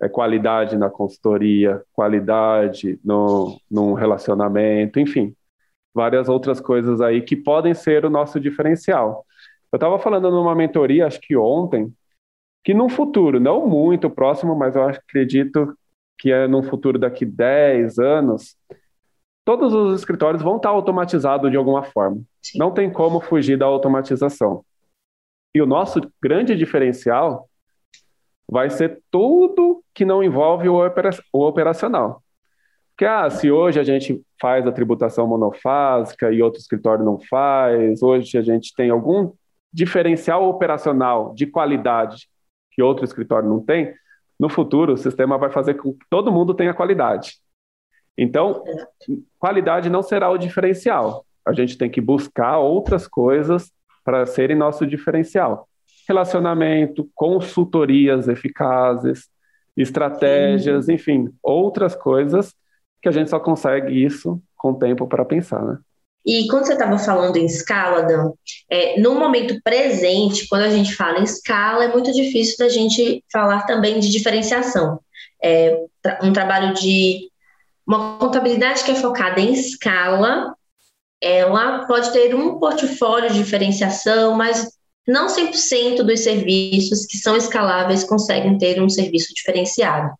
é, 0.00 0.08
qualidade 0.08 0.76
na 0.76 0.90
consultoria, 0.90 1.82
qualidade 1.92 2.98
no, 3.04 3.60
no 3.70 3.94
relacionamento, 3.94 5.00
enfim, 5.00 5.34
várias 5.94 6.28
outras 6.28 6.60
coisas 6.60 7.00
aí 7.00 7.22
que 7.22 7.36
podem 7.36 7.74
ser 7.74 8.04
o 8.04 8.10
nosso 8.10 8.38
diferencial. 8.38 9.24
Eu 9.72 9.76
estava 9.76 9.98
falando 9.98 10.30
numa 10.30 10.54
mentoria, 10.54 11.06
acho 11.06 11.20
que 11.20 11.36
ontem, 11.36 11.92
que 12.64 12.72
no 12.72 12.88
futuro, 12.88 13.40
não 13.40 13.66
muito 13.66 14.08
próximo, 14.08 14.54
mas 14.54 14.76
eu 14.76 14.84
acredito 14.84 15.76
que 16.18 16.32
é 16.32 16.48
no 16.48 16.62
futuro 16.62 16.98
daqui 16.98 17.24
10 17.24 17.98
anos, 17.98 18.56
todos 19.48 19.72
os 19.72 19.98
escritórios 19.98 20.42
vão 20.42 20.56
estar 20.56 20.68
automatizados 20.68 21.50
de 21.50 21.56
alguma 21.56 21.82
forma. 21.82 22.20
Sim. 22.42 22.58
Não 22.58 22.70
tem 22.70 22.92
como 22.92 23.18
fugir 23.18 23.56
da 23.56 23.64
automatização. 23.64 24.62
E 25.54 25.62
o 25.62 25.64
nosso 25.64 26.02
grande 26.22 26.54
diferencial 26.54 27.48
vai 28.46 28.68
ser 28.68 29.00
tudo 29.10 29.82
que 29.94 30.04
não 30.04 30.22
envolve 30.22 30.68
o, 30.68 30.76
operacional. 31.32 32.22
Porque, 32.90 33.06
ah, 33.06 33.30
se 33.30 33.50
hoje 33.50 33.80
a 33.80 33.82
gente 33.82 34.20
faz 34.38 34.66
a 34.66 34.72
tributação 34.72 35.26
monofásica 35.26 36.30
e 36.30 36.42
outro 36.42 36.60
escritório 36.60 37.02
não 37.02 37.18
faz, 37.18 38.02
hoje 38.02 38.36
a 38.36 38.42
gente 38.42 38.74
tem 38.74 38.90
algum 38.90 39.32
diferencial 39.72 40.46
operacional 40.46 41.32
de 41.34 41.46
qualidade 41.46 42.28
que 42.70 42.82
outro 42.82 43.02
escritório 43.02 43.48
não 43.48 43.64
tem, 43.64 43.94
no 44.38 44.50
futuro 44.50 44.92
o 44.92 44.98
sistema 44.98 45.38
vai 45.38 45.50
fazer 45.50 45.72
com 45.72 45.94
que 45.94 46.04
todo 46.10 46.30
mundo 46.30 46.52
tenha 46.52 46.74
qualidade. 46.74 47.38
Então, 48.18 48.64
qualidade 49.38 49.88
não 49.88 50.02
será 50.02 50.28
o 50.28 50.36
diferencial. 50.36 51.24
A 51.46 51.52
gente 51.52 51.78
tem 51.78 51.88
que 51.88 52.00
buscar 52.00 52.58
outras 52.58 53.06
coisas 53.06 53.70
para 54.04 54.26
serem 54.26 54.56
nosso 54.56 54.86
diferencial 54.86 55.68
relacionamento, 56.08 57.08
consultorias 57.14 58.28
eficazes, 58.28 59.28
estratégias, 59.76 60.86
Sim. 60.86 60.94
enfim, 60.94 61.28
outras 61.42 61.94
coisas 61.94 62.54
que 63.02 63.08
a 63.08 63.12
gente 63.12 63.28
só 63.28 63.38
consegue 63.38 64.04
isso 64.04 64.40
com 64.56 64.74
tempo 64.74 65.06
para 65.06 65.24
pensar, 65.24 65.62
né? 65.62 65.78
E 66.26 66.46
quando 66.48 66.66
você 66.66 66.72
estava 66.72 66.98
falando 66.98 67.36
em 67.36 67.46
escala, 67.46 68.02
Dan, 68.02 68.32
é, 68.68 69.00
no 69.00 69.14
momento 69.14 69.58
presente, 69.62 70.48
quando 70.48 70.62
a 70.62 70.68
gente 70.68 70.94
fala 70.94 71.20
em 71.20 71.24
escala, 71.24 71.84
é 71.84 71.92
muito 71.92 72.12
difícil 72.12 72.56
da 72.58 72.68
gente 72.68 73.24
falar 73.32 73.62
também 73.62 74.00
de 74.00 74.10
diferenciação. 74.10 74.98
É, 75.42 75.80
um 76.22 76.32
trabalho 76.32 76.74
de 76.74 77.27
uma 77.88 78.18
contabilidade 78.18 78.84
que 78.84 78.90
é 78.90 78.94
focada 78.94 79.40
em 79.40 79.54
escala, 79.54 80.54
ela 81.22 81.86
pode 81.86 82.12
ter 82.12 82.34
um 82.34 82.58
portfólio 82.58 83.30
de 83.30 83.38
diferenciação, 83.38 84.34
mas 84.34 84.70
não 85.06 85.26
100% 85.26 86.02
dos 86.02 86.20
serviços 86.20 87.06
que 87.06 87.16
são 87.16 87.34
escaláveis 87.34 88.04
conseguem 88.04 88.58
ter 88.58 88.80
um 88.82 88.90
serviço 88.90 89.32
diferenciado. 89.34 90.12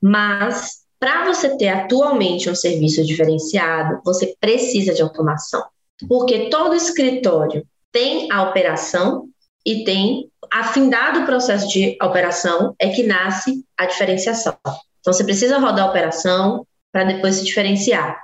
Mas, 0.00 0.78
para 1.00 1.24
você 1.24 1.56
ter 1.56 1.70
atualmente 1.70 2.48
um 2.48 2.54
serviço 2.54 3.04
diferenciado, 3.04 4.00
você 4.04 4.36
precisa 4.40 4.94
de 4.94 5.02
automação. 5.02 5.64
Porque 6.08 6.48
todo 6.48 6.76
escritório 6.76 7.66
tem 7.90 8.30
a 8.30 8.44
operação 8.44 9.28
e 9.66 9.82
tem, 9.82 10.30
afindado 10.52 11.20
o 11.20 11.26
processo 11.26 11.68
de 11.68 11.98
operação, 12.00 12.76
é 12.78 12.90
que 12.90 13.02
nasce 13.02 13.64
a 13.76 13.86
diferenciação. 13.86 14.56
Então, 15.00 15.12
você 15.12 15.24
precisa 15.24 15.58
rodar 15.58 15.86
a 15.86 15.90
operação 15.90 16.64
para 16.98 17.04
depois 17.04 17.36
se 17.36 17.44
diferenciar. 17.44 18.18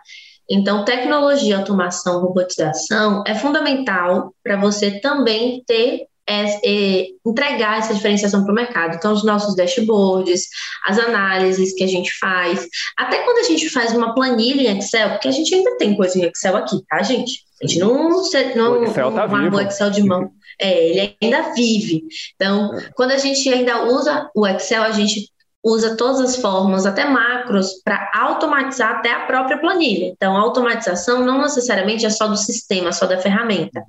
Então, 0.51 0.85
tecnologia, 0.85 1.59
automação, 1.59 2.21
robotização 2.21 3.23
é 3.25 3.35
fundamental 3.35 4.35
para 4.43 4.57
você 4.57 5.01
também 5.01 5.63
ter 5.65 6.03
é, 6.27 6.45
é, 6.65 7.07
entregar 7.25 7.79
essa 7.79 7.95
diferenciação 7.95 8.43
para 8.43 8.53
o 8.53 8.55
mercado. 8.55 8.97
Então, 8.97 9.13
os 9.13 9.25
nossos 9.25 9.55
dashboards, 9.55 10.49
as 10.87 10.99
análises 10.99 11.75
que 11.75 11.85
a 11.85 11.87
gente 11.87 12.11
faz, 12.19 12.67
até 12.99 13.23
quando 13.23 13.39
a 13.39 13.49
gente 13.49 13.69
faz 13.71 13.93
uma 13.93 14.13
planilha 14.13 14.71
em 14.71 14.79
Excel, 14.79 15.11
porque 15.11 15.29
a 15.29 15.33
gente 15.33 15.55
ainda 15.55 15.77
tem 15.77 15.95
coisa 15.97 16.19
em 16.19 16.25
Excel 16.25 16.57
aqui, 16.57 16.77
tá, 16.89 17.03
gente? 17.03 17.45
A 17.63 17.67
gente 17.67 17.79
não, 17.79 18.09
não, 18.09 18.19
o 18.19 18.23
Excel 18.23 19.13
tá 19.13 19.29
não 19.29 19.51
o 19.51 19.61
Excel 19.61 19.91
de 19.91 20.03
mão. 20.03 20.31
É, 20.61 20.89
ele 20.89 21.17
ainda 21.23 21.53
vive. 21.55 22.05
Então, 22.35 22.75
é. 22.75 22.91
quando 22.97 23.13
a 23.13 23.19
gente 23.19 23.49
ainda 23.49 23.85
usa 23.85 24.29
o 24.35 24.47
Excel, 24.47 24.83
a 24.83 24.91
gente 24.91 25.31
usa 25.65 25.97
todas 25.97 26.21
as 26.21 26.37
formas, 26.37 26.85
até 26.85 27.07
macros, 27.07 27.81
para 27.83 28.11
automatizar 28.15 28.97
até 28.97 29.13
a 29.13 29.27
própria 29.27 29.59
planilha. 29.59 30.09
Então, 30.09 30.37
a 30.37 30.41
automatização 30.41 31.25
não 31.25 31.41
necessariamente 31.41 32.05
é 32.05 32.11
só 32.11 32.29
do 32.29 32.37
sistema, 32.37 32.93
só 32.93 33.07
da 33.07 33.19
ferramenta. 33.19 33.83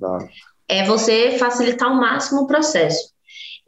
É 0.66 0.84
você 0.84 1.36
facilitar 1.38 1.88
ao 1.88 1.94
máximo 1.94 2.42
o 2.42 2.46
processo. 2.46 3.10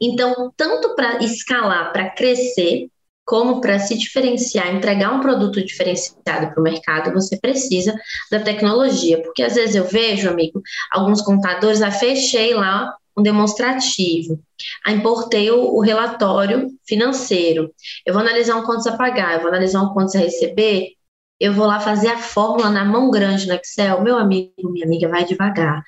Então, 0.01 0.51
tanto 0.57 0.95
para 0.95 1.23
escalar, 1.23 1.93
para 1.93 2.09
crescer, 2.09 2.87
como 3.25 3.61
para 3.61 3.77
se 3.77 3.95
diferenciar, 3.95 4.73
entregar 4.73 5.13
um 5.13 5.19
produto 5.19 5.63
diferenciado 5.63 6.51
para 6.51 6.59
o 6.59 6.63
mercado, 6.63 7.13
você 7.13 7.37
precisa 7.37 7.93
da 8.31 8.39
tecnologia. 8.39 9.21
Porque 9.21 9.43
às 9.43 9.53
vezes 9.53 9.75
eu 9.75 9.83
vejo, 9.83 10.27
amigo, 10.27 10.63
alguns 10.91 11.21
contadores, 11.21 11.83
ah, 11.83 11.91
fechei 11.91 12.55
lá 12.55 12.91
um 13.19 13.23
demonstrativo. 13.23 14.39
Aí 14.85 14.95
importei 14.95 15.51
o, 15.51 15.75
o, 15.75 15.81
relatório 15.81 16.69
financeiro. 16.87 17.71
Eu 18.05 18.13
vou 18.13 18.21
analisar 18.21 18.55
um 18.55 18.63
contas 18.63 18.87
a 18.87 18.97
pagar, 18.97 19.35
eu 19.35 19.41
vou 19.41 19.49
analisar 19.49 19.81
um 19.81 19.93
contas 19.93 20.15
a 20.15 20.19
receber, 20.19 20.93
eu 21.39 21.53
vou 21.53 21.65
lá 21.65 21.79
fazer 21.79 22.09
a 22.09 22.17
fórmula 22.17 22.69
na 22.69 22.83
mão 22.83 23.09
grande 23.09 23.47
no 23.47 23.53
Excel. 23.53 24.01
Meu 24.01 24.17
amigo, 24.17 24.69
minha 24.71 24.85
amiga, 24.85 25.07
vai 25.07 25.23
devagar. 25.23 25.83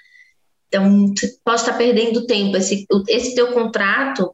Então, 0.68 1.08
você 1.08 1.36
pode 1.44 1.62
estar 1.62 1.74
perdendo 1.74 2.26
tempo. 2.26 2.56
Esse, 2.56 2.86
esse 3.10 3.36
teu 3.36 3.52
contrato 3.52 4.34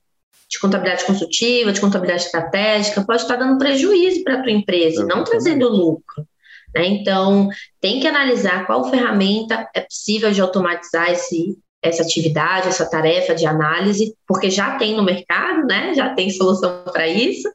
de 0.49 0.59
contabilidade 0.59 1.05
consultiva, 1.05 1.73
de 1.73 1.81
contabilidade 1.81 2.25
estratégica, 2.25 3.03
pode 3.03 3.23
estar 3.23 3.35
dando 3.35 3.57
prejuízo 3.57 4.23
para 4.23 4.35
a 4.35 4.43
tua 4.43 4.51
empresa, 4.51 5.05
não 5.05 5.23
trazendo 5.23 5.67
lucro. 5.67 6.25
Né? 6.73 6.85
Então, 6.87 7.49
tem 7.81 7.99
que 7.99 8.07
analisar 8.07 8.65
qual 8.65 8.89
ferramenta 8.89 9.67
é 9.73 9.81
possível 9.81 10.31
de 10.31 10.39
automatizar 10.39 11.11
esse, 11.11 11.57
essa 11.87 12.03
atividade, 12.03 12.67
essa 12.67 12.89
tarefa 12.89 13.33
de 13.33 13.45
análise, 13.45 14.15
porque 14.27 14.49
já 14.49 14.77
tem 14.77 14.95
no 14.95 15.03
mercado, 15.03 15.65
né? 15.65 15.93
Já 15.93 16.13
tem 16.13 16.29
solução 16.29 16.83
para 16.85 17.07
isso. 17.07 17.49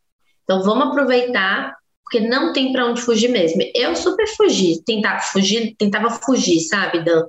Então 0.45 0.63
vamos 0.63 0.89
aproveitar, 0.89 1.75
porque 2.03 2.21
não 2.21 2.53
tem 2.53 2.73
para 2.73 2.87
onde 2.87 3.01
fugir 3.01 3.29
mesmo. 3.29 3.63
Eu 3.75 3.95
super 3.95 4.27
fugi, 4.29 4.83
tentava 4.85 5.21
fugir, 5.21 5.75
tentava 5.79 6.11
fugir, 6.11 6.61
sabe, 6.61 7.01
Dan? 7.05 7.25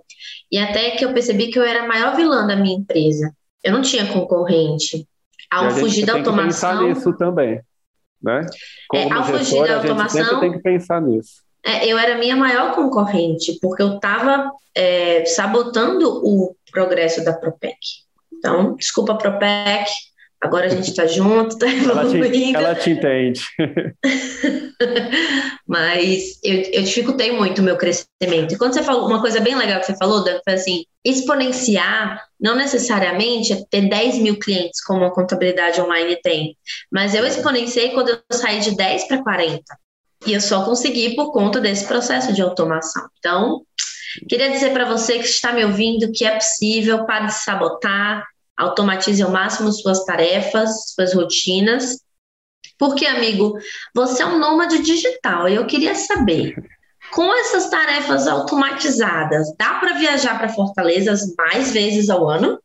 E 0.51 0.57
até 0.57 0.91
que 0.91 1.05
eu 1.05 1.13
percebi 1.13 1.49
que 1.49 1.57
eu 1.57 1.63
era 1.63 1.83
a 1.83 1.87
maior 1.87 2.15
vilã 2.15 2.45
da 2.45 2.55
minha 2.55 2.75
empresa. 2.75 3.33
Eu 3.63 3.73
não 3.73 3.81
tinha 3.81 4.05
concorrente. 4.11 5.07
Ao 5.49 5.69
fugir 5.71 6.05
da 6.05 6.13
automação. 6.13 6.33
Tem 6.35 6.47
que 6.47 6.53
pensar 6.53 6.81
nisso 6.83 7.13
também, 7.17 7.61
né? 8.21 8.45
Como 8.87 9.13
é, 9.13 9.15
ao 9.15 9.23
fugir 9.23 9.67
da 9.67 9.77
automação. 9.77 10.39
tem 10.39 10.51
que 10.51 10.59
pensar 10.59 11.01
nisso. 11.01 11.43
É, 11.65 11.87
eu 11.87 11.97
era 11.97 12.15
a 12.15 12.17
minha 12.17 12.35
maior 12.35 12.75
concorrente, 12.75 13.57
porque 13.61 13.81
eu 13.81 13.95
estava 13.95 14.51
é, 14.75 15.25
sabotando 15.25 16.21
o 16.23 16.55
progresso 16.71 17.23
da 17.23 17.33
Propec. 17.33 17.77
Então, 18.31 18.75
desculpa, 18.75 19.15
Propec, 19.15 19.89
Agora 20.43 20.65
a 20.65 20.69
gente 20.69 20.89
está 20.89 21.07
junto, 21.07 21.53
está 21.53 21.67
evoluindo. 21.67 22.25
Ela 22.25 22.29
te, 22.29 22.55
ela 22.55 22.75
te 22.75 22.89
entende. 22.89 23.41
Mas 25.65 26.37
eu, 26.43 26.55
eu 26.73 26.83
dificultei 26.83 27.31
muito 27.31 27.59
o 27.59 27.63
meu 27.63 27.77
crescimento. 27.77 28.53
E 28.53 28.57
quando 28.57 28.73
você 28.73 28.83
falou 28.83 29.07
uma 29.07 29.21
coisa 29.21 29.39
bem 29.39 29.55
legal 29.55 29.79
que 29.79 29.85
você 29.85 29.95
falou, 29.95 30.21
Dan, 30.21 30.41
foi 30.43 30.55
assim: 30.55 30.83
exponenciar 31.05 32.21
não 32.37 32.57
necessariamente 32.57 33.53
é 33.53 33.63
ter 33.71 33.87
10 33.87 34.17
mil 34.17 34.37
clientes, 34.37 34.83
como 34.83 35.05
a 35.05 35.13
contabilidade 35.13 35.79
online 35.79 36.17
tem. 36.21 36.57
Mas 36.91 37.15
eu 37.15 37.25
exponenciei 37.25 37.91
quando 37.91 38.09
eu 38.09 38.19
saí 38.29 38.59
de 38.59 38.75
10 38.75 39.07
para 39.07 39.23
40. 39.23 39.63
E 40.25 40.33
eu 40.33 40.41
só 40.41 40.63
consegui 40.63 41.15
por 41.15 41.31
conta 41.31 41.59
desse 41.59 41.85
processo 41.85 42.33
de 42.33 42.41
automação. 42.41 43.07
Então, 43.19 43.61
queria 44.29 44.49
dizer 44.49 44.71
para 44.71 44.85
você 44.85 45.19
que 45.19 45.25
está 45.25 45.51
me 45.51 45.65
ouvindo 45.65 46.11
que 46.11 46.25
é 46.25 46.35
possível, 46.35 47.05
pare 47.05 47.27
de 47.27 47.33
sabotar, 47.33 48.25
automatize 48.55 49.21
ao 49.21 49.31
máximo 49.31 49.71
suas 49.71 50.05
tarefas, 50.05 50.93
suas 50.93 51.13
rotinas. 51.13 51.99
Porque, 52.77 53.05
amigo, 53.05 53.57
você 53.93 54.23
é 54.23 54.25
um 54.25 54.39
nômade 54.39 54.81
digital 54.81 55.47
e 55.47 55.55
eu 55.55 55.65
queria 55.65 55.95
saber, 55.95 56.55
com 57.11 57.33
essas 57.33 57.69
tarefas 57.69 58.27
automatizadas, 58.27 59.53
dá 59.57 59.75
para 59.75 59.93
viajar 59.93 60.37
para 60.37 60.49
Fortaleza 60.49 61.13
mais 61.37 61.71
vezes 61.71 62.09
ao 62.09 62.29
ano? 62.29 62.59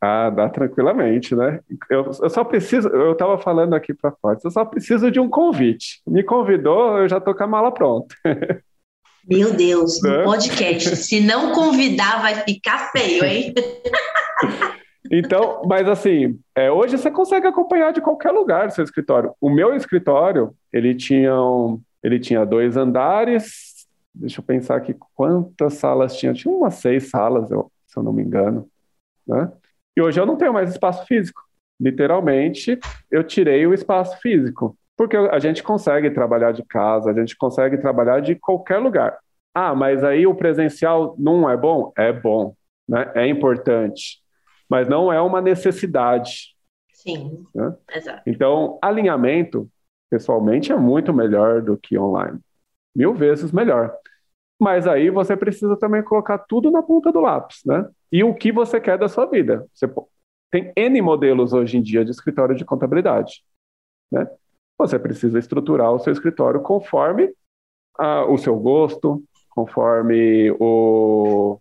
Ah, 0.00 0.30
dá 0.30 0.48
tranquilamente, 0.48 1.34
né? 1.34 1.60
Eu, 1.90 2.10
eu 2.22 2.30
só 2.30 2.42
preciso, 2.42 2.88
eu 2.88 3.12
estava 3.12 3.36
falando 3.36 3.74
aqui 3.74 3.92
para 3.92 4.12
Fortes, 4.12 4.44
eu 4.44 4.50
só 4.50 4.64
preciso 4.64 5.10
de 5.10 5.20
um 5.20 5.28
convite. 5.28 6.00
Me 6.06 6.22
convidou, 6.22 6.98
eu 6.98 7.08
já 7.08 7.18
estou 7.18 7.34
com 7.34 7.44
a 7.44 7.46
mala 7.46 7.70
pronta. 7.70 8.14
Meu 9.28 9.52
Deus, 9.52 10.00
no 10.02 10.10
né? 10.10 10.24
podcast. 10.24 10.96
Se 10.96 11.20
não 11.20 11.52
convidar, 11.52 12.22
vai 12.22 12.36
ficar 12.36 12.90
feio, 12.90 13.24
hein? 13.24 13.54
Então, 15.12 15.62
mas 15.66 15.88
assim, 15.88 16.38
é, 16.54 16.70
hoje 16.70 16.96
você 16.96 17.10
consegue 17.10 17.44
acompanhar 17.44 17.92
de 17.92 18.00
qualquer 18.00 18.30
lugar 18.30 18.68
o 18.68 18.70
seu 18.70 18.84
escritório. 18.84 19.34
O 19.40 19.50
meu 19.50 19.74
escritório, 19.74 20.54
ele 20.72 20.94
tinha, 20.94 21.34
um, 21.34 21.80
ele 22.00 22.20
tinha 22.20 22.46
dois 22.46 22.76
andares, 22.76 23.88
deixa 24.14 24.38
eu 24.40 24.44
pensar 24.44 24.76
aqui 24.76 24.94
quantas 25.16 25.74
salas 25.74 26.16
tinha, 26.16 26.32
tinha 26.32 26.54
umas 26.54 26.74
seis 26.74 27.10
salas, 27.10 27.50
eu, 27.50 27.72
se 27.88 27.98
eu 27.98 28.04
não 28.04 28.12
me 28.12 28.22
engano, 28.22 28.68
né? 29.26 29.50
E 29.96 30.02
hoje 30.02 30.20
eu 30.20 30.26
não 30.26 30.36
tenho 30.36 30.52
mais 30.52 30.70
espaço 30.70 31.04
físico. 31.06 31.42
Literalmente, 31.80 32.78
eu 33.10 33.24
tirei 33.24 33.66
o 33.66 33.74
espaço 33.74 34.18
físico, 34.20 34.76
porque 34.96 35.16
a 35.16 35.38
gente 35.38 35.62
consegue 35.62 36.10
trabalhar 36.10 36.52
de 36.52 36.64
casa, 36.64 37.10
a 37.10 37.14
gente 37.14 37.36
consegue 37.36 37.78
trabalhar 37.78 38.20
de 38.20 38.34
qualquer 38.34 38.78
lugar. 38.78 39.18
Ah, 39.54 39.74
mas 39.74 40.04
aí 40.04 40.26
o 40.26 40.34
presencial 40.34 41.14
não 41.18 41.48
é 41.48 41.56
bom? 41.56 41.92
É 41.96 42.12
bom, 42.12 42.54
né? 42.88 43.10
É 43.14 43.26
importante 43.26 44.20
mas 44.70 44.88
não 44.88 45.12
é 45.12 45.20
uma 45.20 45.40
necessidade. 45.42 46.54
Sim, 46.92 47.44
né? 47.52 47.74
exato. 47.92 48.22
Então, 48.24 48.78
alinhamento, 48.80 49.68
pessoalmente, 50.08 50.70
é 50.70 50.76
muito 50.76 51.12
melhor 51.12 51.60
do 51.60 51.76
que 51.76 51.98
online. 51.98 52.38
Mil 52.94 53.12
vezes 53.12 53.50
melhor. 53.50 53.92
Mas 54.60 54.86
aí 54.86 55.08
você 55.08 55.36
precisa 55.36 55.74
também 55.76 56.02
colocar 56.02 56.38
tudo 56.38 56.70
na 56.70 56.82
ponta 56.82 57.10
do 57.10 57.20
lápis, 57.20 57.62
né? 57.64 57.88
E 58.12 58.22
o 58.22 58.34
que 58.34 58.52
você 58.52 58.78
quer 58.78 58.98
da 58.98 59.08
sua 59.08 59.24
vida. 59.24 59.66
Você 59.72 59.90
tem 60.50 60.72
N 60.76 61.00
modelos 61.00 61.52
hoje 61.52 61.78
em 61.78 61.82
dia 61.82 62.04
de 62.04 62.10
escritório 62.10 62.54
de 62.54 62.64
contabilidade, 62.64 63.42
né? 64.12 64.28
Você 64.76 64.98
precisa 64.98 65.38
estruturar 65.38 65.92
o 65.92 65.98
seu 65.98 66.12
escritório 66.12 66.60
conforme 66.60 67.32
a, 67.98 68.24
o 68.26 68.36
seu 68.36 68.56
gosto, 68.56 69.22
conforme 69.50 70.50
o, 70.58 71.58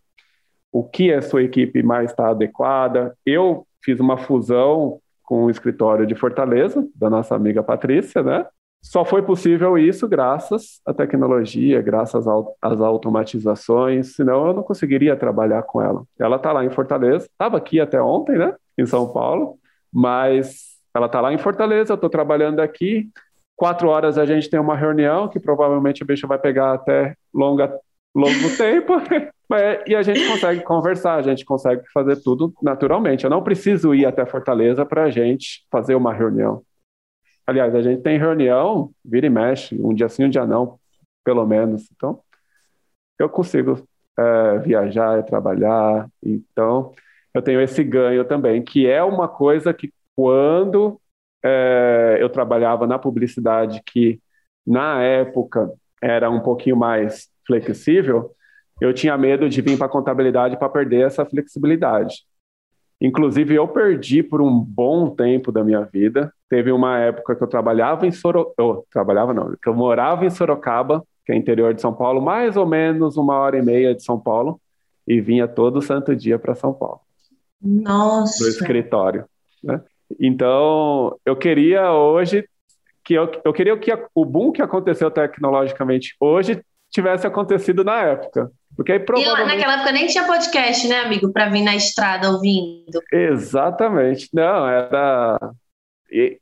o 0.72 0.84
que 0.84 1.14
a 1.14 1.22
sua 1.22 1.44
equipe 1.44 1.82
mais 1.82 2.12
está 2.12 2.30
adequada. 2.30 3.18
Eu 3.26 3.66
fiz 3.84 4.00
uma 4.00 4.18
fusão 4.18 5.00
com 5.24 5.46
o 5.46 5.50
escritório 5.50 6.06
de 6.08 6.16
Fortaleza, 6.16 6.86
da 6.96 7.10
nossa 7.10 7.36
amiga 7.36 7.64
Patrícia, 7.64 8.24
né? 8.24 8.46
Só 8.82 9.04
foi 9.04 9.22
possível 9.22 9.78
isso 9.78 10.08
graças 10.08 10.82
à 10.86 10.94
tecnologia, 10.94 11.82
graças 11.82 12.26
às 12.62 12.82
automatizações, 12.82 14.16
senão 14.16 14.48
eu 14.48 14.54
não 14.54 14.64
conseguiria 14.64 15.18
trabalhar 15.18 15.64
com 15.64 15.82
ela. 15.82 16.04
Ela 16.18 16.38
está 16.38 16.52
lá 16.52 16.64
em 16.64 16.70
Fortaleza, 16.70 17.26
estava 17.26 17.58
aqui 17.58 17.80
até 17.80 18.02
ontem, 18.02 18.38
né? 18.38 18.56
Em 18.78 18.86
São 18.86 19.12
Paulo, 19.12 19.58
mas 19.94 20.78
ela 20.96 21.08
está 21.08 21.20
lá 21.20 21.34
em 21.34 21.38
Fortaleza, 21.38 21.92
eu 21.92 21.96
estou 21.96 22.10
trabalhando 22.10 22.62
aqui. 22.62 23.10
Quatro 23.56 23.90
horas 23.90 24.18
a 24.18 24.26
gente 24.26 24.50
tem 24.50 24.60
uma 24.60 24.78
reunião 24.78 25.28
que 25.28 25.40
provavelmente 25.40 26.02
o 26.02 26.06
bicho 26.06 26.26
vai 26.26 26.40
pegar 26.40 26.74
até 26.74 27.16
longa, 27.34 27.74
longo 28.16 28.50
tempo. 28.58 28.94
e 29.86 29.94
a 29.94 30.02
gente 30.02 30.26
consegue 30.26 30.64
conversar, 30.64 31.16
a 31.16 31.22
gente 31.22 31.44
consegue 31.44 31.84
fazer 31.94 32.16
tudo 32.24 32.54
naturalmente. 32.62 33.26
Eu 33.26 33.30
não 33.30 33.44
preciso 33.44 33.94
ir 33.94 34.06
até 34.06 34.26
Fortaleza 34.26 34.86
para 34.86 35.04
a 35.04 35.10
gente 35.10 35.66
fazer 35.70 35.96
uma 35.96 36.14
reunião. 36.14 36.64
Aliás, 37.50 37.74
a 37.74 37.82
gente 37.82 38.04
tem 38.04 38.20
reunião, 38.20 38.92
vira 39.04 39.26
e 39.26 39.30
mexe, 39.30 39.76
um 39.82 39.92
dia 39.92 40.08
sim, 40.08 40.26
um 40.26 40.30
dia 40.30 40.46
não, 40.46 40.80
pelo 41.24 41.48
menos. 41.48 41.90
Então, 41.96 42.22
eu 43.18 43.28
consigo 43.28 43.88
é, 44.16 44.60
viajar 44.60 45.18
e 45.20 45.24
trabalhar. 45.24 46.08
Então, 46.24 46.94
eu 47.34 47.42
tenho 47.42 47.60
esse 47.60 47.84
ganho 47.84 48.24
também, 48.24 48.62
que 48.62 48.86
é 48.86 49.04
uma 49.04 49.28
coisa 49.28 49.74
que 49.74 49.92
quando 50.16 51.02
é, 51.44 52.20
eu 52.20 52.30
trabalhava 52.30 52.86
na 52.86 53.00
publicidade, 53.00 53.82
que 53.84 54.22
na 54.64 55.02
época 55.02 55.74
era 56.00 56.30
um 56.30 56.42
pouquinho 56.42 56.78
mais 56.78 57.30
flexível, 57.48 58.32
eu 58.80 58.94
tinha 58.94 59.18
medo 59.18 59.50
de 59.50 59.60
vir 59.60 59.76
para 59.76 59.88
a 59.88 59.90
contabilidade 59.90 60.56
para 60.56 60.70
perder 60.70 61.08
essa 61.08 61.26
flexibilidade. 61.26 62.26
Inclusive, 63.02 63.56
eu 63.56 63.68
perdi 63.68 64.22
por 64.22 64.42
um 64.42 64.60
bom 64.60 65.10
tempo 65.10 65.52
da 65.52 65.64
minha 65.64 65.82
vida. 65.82 66.34
Teve 66.50 66.72
uma 66.72 67.00
época 67.00 67.36
que 67.36 67.44
eu 67.44 67.48
trabalhava 67.48 68.06
em 68.06 68.12
Sorocaba, 68.12 68.54
oh, 68.60 68.84
trabalhava 68.92 69.34
não, 69.34 69.56
que 69.62 69.70
eu 69.70 69.74
morava 69.74 70.26
em 70.26 70.30
Sorocaba, 70.30 71.04
que 71.26 71.32
é 71.32 71.36
interior 71.36 71.74
de 71.74 71.82
São 71.82 71.94
Paulo, 71.94 72.22
mais 72.22 72.58
ou 72.58 72.66
menos 72.66 73.16
uma 73.16 73.36
hora 73.36 73.58
e 73.58 73.62
meia 73.62 73.96
de 73.96 74.04
São 74.04 74.20
Paulo, 74.20 74.60
e 75.08 75.22
vinha 75.22 75.48
todo 75.48 75.82
santo 75.82 76.16
dia 76.16 76.38
para 76.38 76.56
São 76.56 76.74
Paulo. 76.74 77.00
Nossa! 77.62 78.44
No 78.44 78.50
escritório. 78.50 79.26
Né? 79.64 79.82
Então, 80.20 81.18
eu 81.26 81.36
queria 81.36 81.94
hoje 81.94 82.48
que 83.04 83.14
eu, 83.14 83.32
eu 83.44 83.54
queria 83.54 83.78
que 83.78 83.92
o 84.14 84.26
boom 84.26 84.52
que 84.52 84.62
aconteceu 84.62 85.10
tecnologicamente 85.10 86.16
hoje 86.20 86.62
tivesse 86.90 87.26
acontecido 87.26 87.84
na 87.84 88.02
época. 88.02 88.52
Porque 88.80 88.94
aí 88.94 89.00
provavelmente... 89.00 89.44
E 89.44 89.58
naquela 89.58 89.74
época 89.74 89.92
nem 89.92 90.08
tinha 90.08 90.24
podcast, 90.24 90.88
né, 90.88 91.02
amigo, 91.02 91.34
para 91.34 91.50
vir 91.50 91.64
na 91.64 91.76
estrada 91.76 92.32
ouvindo. 92.32 93.02
Exatamente. 93.12 94.30
Não, 94.34 94.66
era. 94.66 95.38
E, 96.10 96.40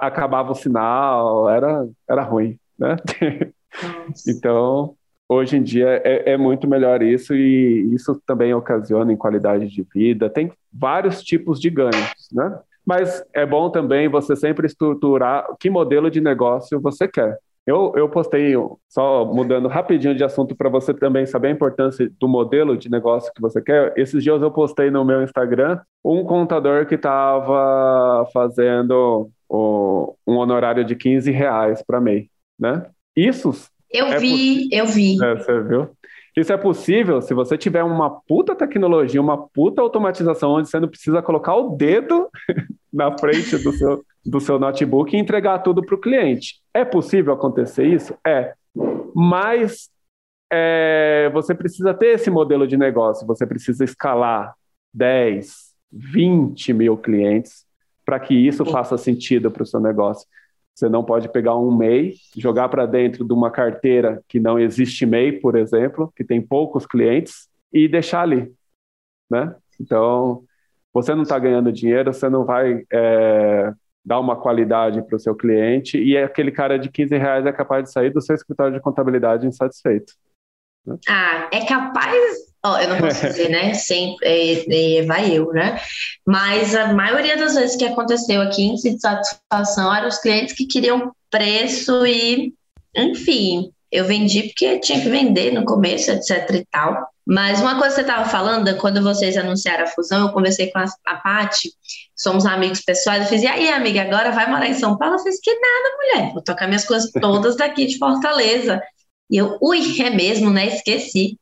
acabava 0.00 0.50
o 0.50 0.54
sinal, 0.56 1.48
era, 1.48 1.86
era 2.10 2.22
ruim, 2.22 2.58
né? 2.76 2.96
então, 4.26 4.96
hoje 5.28 5.58
em 5.58 5.62
dia 5.62 6.02
é, 6.04 6.32
é, 6.32 6.36
muito 6.36 6.66
melhor 6.66 7.02
isso 7.02 7.32
e 7.36 7.94
isso 7.94 8.20
também 8.26 8.52
ocasiona 8.52 9.12
em 9.12 9.16
qualidade 9.16 9.68
de 9.68 9.86
vida. 9.94 10.28
Tem 10.28 10.50
vários 10.72 11.22
tipos 11.22 11.60
de 11.60 11.70
ganhos, 11.70 12.28
né? 12.32 12.58
Mas 12.84 13.24
é 13.32 13.46
bom 13.46 13.70
também 13.70 14.08
você 14.08 14.34
sempre 14.34 14.66
estruturar 14.66 15.46
que 15.60 15.70
modelo 15.70 16.10
de 16.10 16.20
negócio 16.20 16.80
você 16.80 17.06
quer. 17.06 17.38
Eu, 17.66 17.92
eu 17.96 18.08
postei, 18.08 18.54
só 18.88 19.24
mudando 19.24 19.66
rapidinho 19.66 20.14
de 20.14 20.22
assunto 20.22 20.54
para 20.54 20.68
você 20.68 20.94
também 20.94 21.26
saber 21.26 21.48
a 21.48 21.50
importância 21.50 22.08
do 22.20 22.28
modelo 22.28 22.76
de 22.76 22.88
negócio 22.88 23.32
que 23.34 23.42
você 23.42 23.60
quer. 23.60 23.92
Esses 23.96 24.22
dias 24.22 24.40
eu 24.40 24.52
postei 24.52 24.88
no 24.88 25.04
meu 25.04 25.22
Instagram 25.22 25.80
um 26.04 26.22
contador 26.22 26.86
que 26.86 26.94
estava 26.94 28.24
fazendo 28.32 29.28
o, 29.48 30.14
um 30.24 30.36
honorário 30.36 30.84
de 30.84 30.94
15 30.94 31.30
reais 31.32 31.82
para 31.84 32.00
MEI, 32.00 32.30
né? 32.56 32.86
Isso. 33.16 33.50
Eu 33.90 34.06
é 34.06 34.18
vi, 34.18 34.68
eu 34.70 34.86
vi. 34.86 35.16
É, 35.20 35.34
você 35.34 35.60
viu? 35.60 35.88
Isso 36.36 36.52
é 36.52 36.56
possível 36.56 37.20
se 37.22 37.32
você 37.32 37.56
tiver 37.56 37.82
uma 37.82 38.10
puta 38.10 38.54
tecnologia, 38.54 39.20
uma 39.20 39.38
puta 39.48 39.80
automatização 39.80 40.52
onde 40.52 40.68
você 40.68 40.78
não 40.78 40.86
precisa 40.86 41.22
colocar 41.22 41.56
o 41.56 41.70
dedo 41.70 42.28
na 42.92 43.16
frente 43.18 43.56
do 43.58 43.72
seu, 43.72 44.04
do 44.24 44.40
seu 44.40 44.58
notebook 44.58 45.16
e 45.16 45.18
entregar 45.18 45.60
tudo 45.60 45.84
para 45.84 45.94
o 45.94 46.00
cliente. 46.00 46.60
É 46.76 46.84
possível 46.84 47.32
acontecer 47.32 47.86
isso? 47.86 48.14
É. 48.26 48.52
Mas 49.14 49.88
é, 50.52 51.30
você 51.32 51.54
precisa 51.54 51.94
ter 51.94 52.08
esse 52.08 52.28
modelo 52.30 52.66
de 52.66 52.76
negócio, 52.76 53.26
você 53.26 53.46
precisa 53.46 53.82
escalar 53.82 54.54
10, 54.92 55.74
20 55.90 56.74
mil 56.74 56.98
clientes 56.98 57.64
para 58.04 58.20
que 58.20 58.34
isso 58.34 58.62
faça 58.66 58.98
sentido 58.98 59.50
para 59.50 59.62
o 59.62 59.66
seu 59.66 59.80
negócio. 59.80 60.28
Você 60.74 60.86
não 60.86 61.02
pode 61.02 61.30
pegar 61.30 61.56
um 61.56 61.74
MEI, 61.74 62.12
jogar 62.36 62.68
para 62.68 62.84
dentro 62.84 63.24
de 63.24 63.32
uma 63.32 63.50
carteira 63.50 64.22
que 64.28 64.38
não 64.38 64.58
existe 64.58 65.06
MEI, 65.06 65.32
por 65.32 65.56
exemplo, 65.56 66.12
que 66.14 66.22
tem 66.22 66.42
poucos 66.42 66.84
clientes, 66.84 67.48
e 67.72 67.88
deixar 67.88 68.20
ali. 68.20 68.52
Né? 69.30 69.56
Então, 69.80 70.44
você 70.92 71.14
não 71.14 71.22
está 71.22 71.38
ganhando 71.38 71.72
dinheiro, 71.72 72.12
você 72.12 72.28
não 72.28 72.44
vai 72.44 72.84
é, 72.92 73.72
dar 74.06 74.20
uma 74.20 74.36
qualidade 74.36 75.02
para 75.02 75.16
o 75.16 75.18
seu 75.18 75.34
cliente 75.34 75.98
e 75.98 76.16
aquele 76.16 76.52
cara 76.52 76.78
de 76.78 76.88
15 76.88 77.16
reais 77.16 77.44
é 77.44 77.52
capaz 77.52 77.82
de 77.82 77.92
sair 77.92 78.10
do 78.10 78.20
seu 78.20 78.36
escritório 78.36 78.72
de 78.72 78.80
contabilidade 78.80 79.48
insatisfeito. 79.48 80.12
Ah, 81.08 81.50
é 81.52 81.64
capaz. 81.66 82.14
Oh, 82.64 82.76
eu 82.78 82.88
não 82.88 82.98
posso 82.98 83.26
dizer, 83.26 83.48
né? 83.48 83.74
Sempre 83.74 84.26
é, 84.28 84.98
é, 84.98 85.02
vai 85.02 85.36
eu, 85.36 85.52
né? 85.52 85.80
Mas 86.24 86.76
a 86.76 86.92
maioria 86.92 87.36
das 87.36 87.56
vezes 87.56 87.74
que 87.74 87.84
aconteceu 87.84 88.40
aqui, 88.40 88.62
índice 88.62 88.94
de 88.94 89.00
satisfação, 89.00 89.92
eram 89.92 90.06
os 90.06 90.18
clientes 90.18 90.54
que 90.54 90.66
queriam 90.66 91.12
preço 91.28 92.06
e, 92.06 92.54
enfim, 92.94 93.72
eu 93.90 94.04
vendi 94.04 94.44
porque 94.44 94.78
tinha 94.78 95.00
que 95.00 95.08
vender 95.08 95.52
no 95.52 95.64
começo, 95.64 96.12
etc 96.12 96.48
e 96.54 96.64
tal. 96.70 97.08
Mas 97.26 97.60
uma 97.60 97.76
coisa 97.76 97.88
que 97.88 97.94
você 97.96 98.00
estava 98.02 98.28
falando, 98.28 98.76
quando 98.76 99.02
vocês 99.02 99.36
anunciaram 99.36 99.84
a 99.84 99.88
fusão, 99.88 100.28
eu 100.28 100.32
conversei 100.32 100.70
com 100.70 100.78
a, 100.78 100.84
a 101.06 101.16
Paty, 101.16 101.72
somos 102.14 102.46
amigos 102.46 102.80
pessoais, 102.82 103.24
eu 103.24 103.28
fiz, 103.28 103.42
e 103.42 103.48
aí, 103.48 103.68
amiga, 103.68 104.02
agora 104.02 104.30
vai 104.30 104.48
morar 104.48 104.68
em 104.68 104.74
São 104.74 104.96
Paulo? 104.96 105.16
Eu 105.16 105.18
fiz, 105.18 105.40
que 105.40 105.52
nada, 105.52 105.96
mulher, 105.96 106.32
vou 106.32 106.42
tocar 106.42 106.68
minhas 106.68 106.84
coisas 106.84 107.10
todas 107.10 107.56
daqui 107.56 107.84
de 107.86 107.98
Fortaleza. 107.98 108.80
E 109.28 109.36
eu, 109.36 109.58
ui, 109.60 110.00
é 110.00 110.10
mesmo, 110.10 110.50
né? 110.50 110.68
Esqueci. 110.68 111.36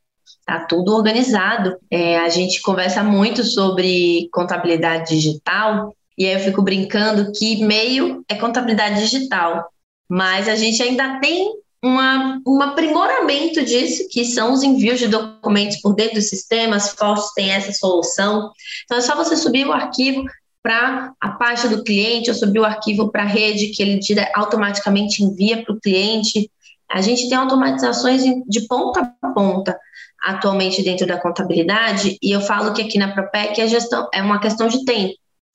Tá 0.47 0.65
tudo 0.67 0.95
organizado. 0.95 1.77
É, 1.91 2.19
a 2.19 2.29
gente 2.31 2.63
conversa 2.63 3.03
muito 3.03 3.45
sobre 3.45 4.29
contabilidade 4.33 5.15
digital, 5.15 5.95
e 6.17 6.27
aí 6.27 6.33
eu 6.33 6.41
fico 6.41 6.63
brincando 6.63 7.31
que 7.33 7.63
meio 7.63 8.25
é 8.29 8.35
contabilidade 8.37 9.01
digital, 9.01 9.69
mas 10.09 10.49
a 10.49 10.55
gente 10.55 10.83
ainda 10.83 11.19
tem 11.21 11.53
uma, 11.85 12.41
um 12.47 12.63
aprimoramento 12.63 13.63
disso, 13.63 14.09
que 14.11 14.25
são 14.25 14.55
os 14.55 14.63
envios 14.63 14.99
de 14.99 15.07
documentos 15.07 15.77
por 15.83 15.95
dentro 15.95 16.15
dos 16.15 16.31
sistemas, 16.31 16.91
Fortes 16.91 17.35
tem 17.35 17.51
essa 17.51 17.73
solução. 17.73 18.51
Então 18.85 18.97
é 18.97 19.01
só 19.03 19.15
você 19.15 19.37
subir 19.37 19.67
o 19.67 19.73
arquivo 19.73 20.25
para 20.63 21.13
a 21.21 21.29
pasta 21.33 21.69
do 21.69 21.85
cliente, 21.85 22.31
ou 22.31 22.35
subir 22.35 22.59
o 22.59 22.65
arquivo 22.65 23.13
para 23.13 23.23
a 23.23 23.27
rede, 23.27 23.69
que 23.69 23.83
ele 23.83 24.01
automaticamente 24.35 25.23
envia 25.23 25.63
para 25.63 25.75
o 25.75 25.81
cliente. 25.81 26.51
A 26.91 27.03
gente 27.03 27.29
tem 27.29 27.37
automatizações 27.37 28.23
de 28.23 28.61
ponta 28.67 29.15
a 29.21 29.29
ponta 29.29 29.79
atualmente 30.25 30.83
dentro 30.83 31.07
da 31.07 31.21
contabilidade, 31.21 32.17
e 32.23 32.31
eu 32.33 32.41
falo 32.41 32.73
que 32.73 32.81
aqui 32.81 32.99
na 32.99 33.13
Propec 33.13 33.61
a 33.61 33.67
gestão 33.67 34.09
é 34.11 34.23
uma 34.23 34.41
questão 34.41 34.69
de 34.69 34.83
tempo. 34.87 35.13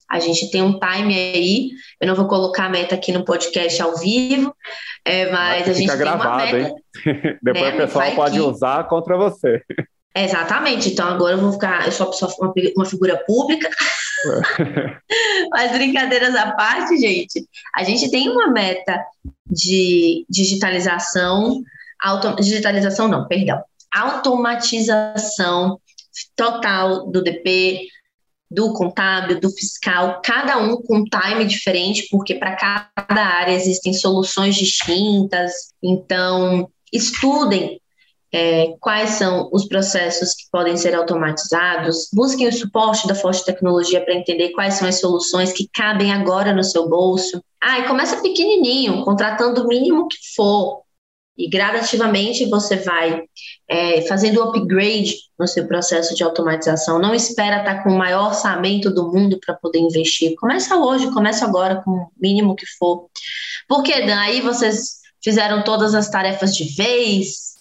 A 0.10 0.20
gente 0.20 0.50
tem 0.50 0.62
um 0.62 0.80
time 0.80 1.14
aí, 1.14 1.70
eu 2.02 2.08
não 2.08 2.16
vou 2.16 2.28
colocar 2.28 2.66
a 2.66 2.70
meta 2.70 2.96
aqui 2.96 3.12
no 3.12 3.24
podcast 3.24 3.82
ao 3.82 3.96
vivo, 3.98 4.56
é, 5.06 5.32
mas 5.32 5.70
a 5.70 5.74
gente 5.74 5.96
gravado, 5.96 6.44
tem 6.44 6.56
uma 6.56 6.64
meta. 6.64 6.76
Hein? 7.06 7.38
Depois 7.44 7.66
né? 7.66 7.74
o 7.74 7.78
pessoal 7.78 8.12
pode 8.14 8.36
que... 8.36 8.42
usar 8.42 8.88
contra 8.88 9.18
você. 9.18 9.62
Exatamente, 10.16 10.90
então 10.90 11.08
agora 11.08 11.36
eu 11.36 11.42
vou 11.42 11.52
ficar, 11.54 11.86
eu 11.86 11.92
sou 11.92 12.12
uma, 12.40 12.54
uma 12.76 12.86
figura 12.86 13.18
pública. 13.26 13.70
mas 15.52 15.72
brincadeiras 15.72 16.36
à 16.36 16.52
parte, 16.52 16.98
gente, 16.98 17.46
a 17.76 17.84
gente 17.84 18.10
tem 18.10 18.30
uma 18.30 18.52
meta 18.52 19.02
de 19.46 20.26
digitalização, 20.30 21.62
auto, 22.02 22.36
digitalização 22.42 23.08
não, 23.08 23.28
perdão, 23.28 23.62
automatização 23.94 25.80
total 26.36 27.10
do 27.10 27.24
DP, 27.24 27.88
do 28.50 28.74
contábil, 28.74 29.40
do 29.40 29.50
fiscal, 29.52 30.22
cada 30.24 30.58
um 30.58 30.78
com 30.82 31.04
time 31.04 31.46
diferente, 31.46 32.08
porque 32.10 32.36
para 32.36 32.56
cada 32.56 33.24
área 33.24 33.54
existem 33.54 33.94
soluções 33.94 34.56
distintas. 34.56 35.52
Então, 35.84 36.68
estudem 36.92 37.80
é, 38.32 38.76
quais 38.80 39.12
são 39.12 39.50
os 39.52 39.68
processos 39.68 40.34
que 40.34 40.44
podem 40.52 40.78
ser 40.78 40.96
automatizados, 40.96 42.10
busquem 42.14 42.48
o 42.48 42.54
suporte 42.54 43.08
da 43.08 43.16
Forte 43.16 43.46
Tecnologia 43.46 44.04
para 44.04 44.14
entender 44.14 44.50
quais 44.50 44.76
são 44.76 44.88
as 44.88 45.00
soluções 45.00 45.52
que 45.52 45.68
cabem 45.74 46.12
agora 46.12 46.54
no 46.54 46.64
seu 46.64 46.88
bolso. 46.88 47.42
Ah, 47.62 47.80
e 47.80 47.88
começa 47.88 48.22
pequenininho, 48.22 49.04
contratando 49.04 49.64
o 49.64 49.68
mínimo 49.68 50.08
que 50.08 50.18
for. 50.36 50.84
E 51.40 51.50
gradativamente 51.50 52.46
você 52.50 52.76
vai 52.76 53.24
é, 53.66 54.02
fazendo 54.02 54.44
upgrade 54.44 55.16
no 55.40 55.48
seu 55.48 55.66
processo 55.66 56.14
de 56.14 56.22
automatização. 56.22 57.00
Não 57.00 57.16
espera 57.16 57.60
estar 57.60 57.82
com 57.82 57.92
o 57.92 57.98
maior 57.98 58.28
orçamento 58.28 58.94
do 58.94 59.10
mundo 59.10 59.40
para 59.44 59.56
poder 59.56 59.80
investir. 59.80 60.36
Começa 60.36 60.76
hoje, 60.76 61.10
começa 61.14 61.46
agora 61.46 61.82
com 61.82 61.92
o 61.92 62.12
mínimo 62.20 62.58
que 62.58 62.66
for. 62.78 63.08
Porque 63.70 64.06
daí 64.06 64.42
vocês 64.42 65.00
fizeram 65.24 65.64
todas 65.64 65.96
as 65.96 66.10
tarefas 66.10 66.54
de 66.54 66.76
vez, 66.76 67.54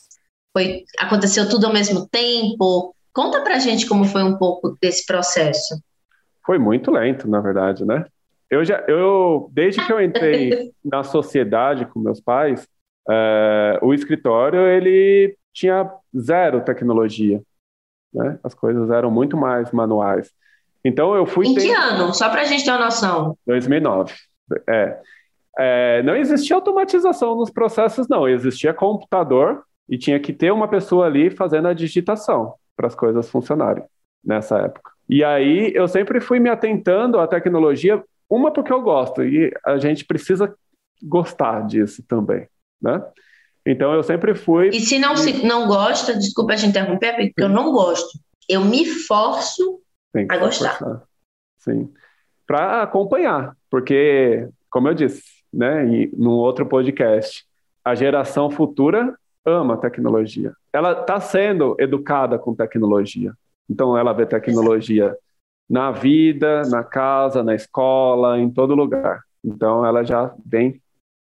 foi, 0.53 0.83
aconteceu 0.99 1.49
tudo 1.49 1.69
ao 1.69 1.73
mesmo 1.73 2.09
tempo. 2.09 2.97
Conta 3.12 3.41
pra 3.43 3.61
gente 3.61 3.87
como 3.87 4.05
foi 4.05 4.25
um 4.25 4.37
pouco 4.37 4.77
desse 4.83 5.07
processo. 5.07 5.81
Foi 6.45 6.59
muito 6.59 6.91
lento, 6.91 7.29
na 7.29 7.41
verdade, 7.41 7.85
né? 7.85 8.05
Eu 8.51 8.64
já, 8.64 8.83
eu, 8.88 9.49
desde 9.53 9.87
que 9.87 9.93
eu 9.93 10.03
entrei 10.03 10.73
na 10.85 11.05
sociedade 11.05 11.87
com 11.87 12.01
meus 12.01 12.21
pais, 12.21 12.67
é, 13.09 13.79
o 13.81 13.94
escritório 13.94 14.66
ele 14.66 15.37
tinha 15.53 15.90
zero 16.16 16.61
tecnologia, 16.61 17.40
né? 18.12 18.38
As 18.44 18.55
coisas 18.55 18.90
eram 18.90 19.11
muito 19.11 19.37
mais 19.37 19.73
manuais. 19.73 20.31
Então 20.85 21.14
eu 21.14 21.27
fui. 21.27 21.47
Em 21.47 21.55
que 21.55 21.73
ano? 21.73 22.14
Só 22.14 22.29
para 22.29 22.42
a 22.42 22.44
gente 22.44 22.64
ter 22.64 22.71
uma 22.71 22.85
noção. 22.85 23.37
2009. 23.47 24.14
É. 24.68 25.01
é. 25.59 26.03
Não 26.03 26.14
existia 26.14 26.57
automatização 26.57 27.35
nos 27.37 27.51
processos, 27.51 28.07
não. 28.09 28.29
Existia 28.29 28.75
computador 28.75 29.64
e 29.88 29.97
tinha 29.97 30.21
que 30.21 30.33
ter 30.33 30.53
uma 30.53 30.68
pessoa 30.68 31.07
ali 31.07 31.31
fazendo 31.31 31.68
a 31.68 31.75
digitação 31.75 32.55
para 32.77 32.87
as 32.87 32.94
coisas 32.94 33.29
funcionarem 33.31 33.85
nessa 34.25 34.59
época. 34.59 34.92
E 35.09 35.25
aí 35.25 35.73
eu 35.75 35.88
sempre 35.88 36.21
fui 36.21 36.38
me 36.38 36.51
atentando 36.51 37.18
à 37.18 37.27
tecnologia, 37.27 38.05
uma 38.29 38.53
porque 38.53 38.73
eu 38.73 38.83
gosto 38.83 39.25
e 39.25 39.51
a 39.64 39.79
gente 39.79 40.05
precisa 40.05 40.55
gostar 41.03 41.66
disso 41.66 42.05
também 42.07 42.47
né? 42.81 43.03
Então 43.67 43.93
eu 43.93 44.03
sempre 44.03 44.35
fui. 44.35 44.69
E 44.69 44.81
se 44.81 44.99
não, 44.99 45.17
se 45.17 45.45
não 45.47 45.67
gosta, 45.67 46.17
desculpa 46.17 46.57
te 46.57 46.67
interromper, 46.67 47.12
porque 47.12 47.27
Sim. 47.27 47.43
eu 47.43 47.49
não 47.49 47.73
gosto. 47.73 48.19
Eu 48.49 48.64
me 48.64 48.87
forço 48.87 49.81
a 50.29 50.37
gostar. 50.38 50.79
Forçar. 50.79 51.03
Sim. 51.59 51.93
Para 52.47 52.83
acompanhar, 52.83 53.55
porque, 53.71 54.49
como 54.71 54.88
eu 54.88 54.95
disse, 54.95 55.23
né, 55.53 55.87
em, 55.87 56.11
num 56.17 56.31
outro 56.31 56.64
podcast, 56.64 57.45
a 57.85 57.95
geração 57.95 58.51
futura 58.51 59.14
ama 59.45 59.77
tecnologia. 59.77 60.53
Ela 60.73 60.93
está 60.93 61.21
sendo 61.21 61.77
educada 61.79 62.38
com 62.38 62.55
tecnologia. 62.55 63.33
Então 63.69 63.97
ela 63.97 64.12
vê 64.12 64.25
tecnologia 64.25 65.17
na 65.69 65.91
vida, 65.91 66.62
na 66.71 66.83
casa, 66.83 67.43
na 67.43 67.55
escola, 67.55 68.38
em 68.38 68.51
todo 68.51 68.75
lugar. 68.75 69.23
Então 69.45 69.85
ela 69.85 70.05
já 70.05 70.35
vem 70.45 70.81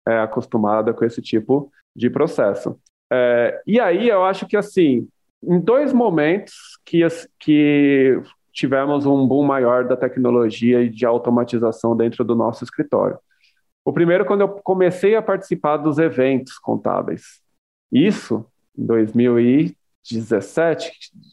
é, 0.07 0.19
acostumada 0.19 0.93
com 0.93 1.05
esse 1.05 1.21
tipo 1.21 1.71
de 1.95 2.09
processo. 2.09 2.79
É, 3.12 3.62
e 3.65 3.79
aí 3.79 4.07
eu 4.07 4.23
acho 4.23 4.47
que 4.47 4.55
assim, 4.55 5.07
em 5.43 5.59
dois 5.59 5.91
momentos 5.93 6.53
que, 6.85 7.05
que 7.39 8.21
tivemos 8.51 9.05
um 9.05 9.27
boom 9.27 9.43
maior 9.43 9.88
da 9.88 9.95
tecnologia 9.95 10.81
e 10.81 10.89
de 10.89 11.05
automatização 11.05 11.95
dentro 11.95 12.23
do 12.23 12.35
nosso 12.35 12.63
escritório. 12.63 13.19
O 13.85 13.93
primeiro, 13.93 14.25
quando 14.25 14.41
eu 14.41 14.49
comecei 14.49 15.15
a 15.15 15.21
participar 15.21 15.77
dos 15.77 15.97
eventos 15.97 16.59
contábeis. 16.59 17.41
Isso 17.91 18.45
em 18.77 18.85
2017, 18.85 20.91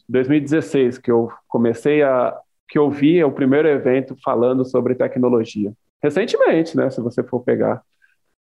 2016, 0.09 0.97
que 0.97 1.11
eu 1.11 1.29
comecei 1.47 2.01
a. 2.01 2.35
que 2.67 2.79
eu 2.79 2.89
vi 2.89 3.23
o 3.23 3.31
primeiro 3.31 3.67
evento 3.67 4.15
falando 4.23 4.65
sobre 4.65 4.95
tecnologia. 4.95 5.71
Recentemente, 6.01 6.75
né? 6.75 6.89
Se 6.89 6.99
você 7.01 7.21
for 7.23 7.41
pegar. 7.41 7.83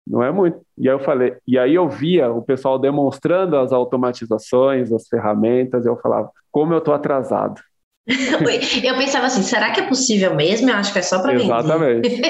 Não 0.06 0.22
é 0.22 0.32
muito. 0.32 0.60
E 0.78 0.88
aí 0.88 0.94
eu 0.94 1.00
falei, 1.00 1.36
e 1.48 1.58
aí 1.58 1.74
eu 1.74 1.90
via 1.90 2.32
o 2.32 2.42
pessoal 2.42 2.78
demonstrando 2.78 3.58
as 3.58 3.72
automatizações, 3.72 4.92
as 4.92 5.08
ferramentas, 5.08 5.86
e 5.86 5.90
eu 5.90 5.98
falava, 5.98 6.30
como 6.52 6.74
eu 6.74 6.78
estou 6.78 6.94
atrasado. 6.94 7.60
eu 8.08 8.98
pensava 8.98 9.26
assim, 9.26 9.42
será 9.42 9.72
que 9.72 9.82
é 9.82 9.88
possível 9.88 10.36
mesmo? 10.36 10.70
Eu 10.70 10.76
acho 10.76 10.94
que 10.94 11.00
é 11.00 11.02
só 11.02 11.22
para 11.22 11.34
mim. 11.34 11.44
Exatamente. 11.44 12.22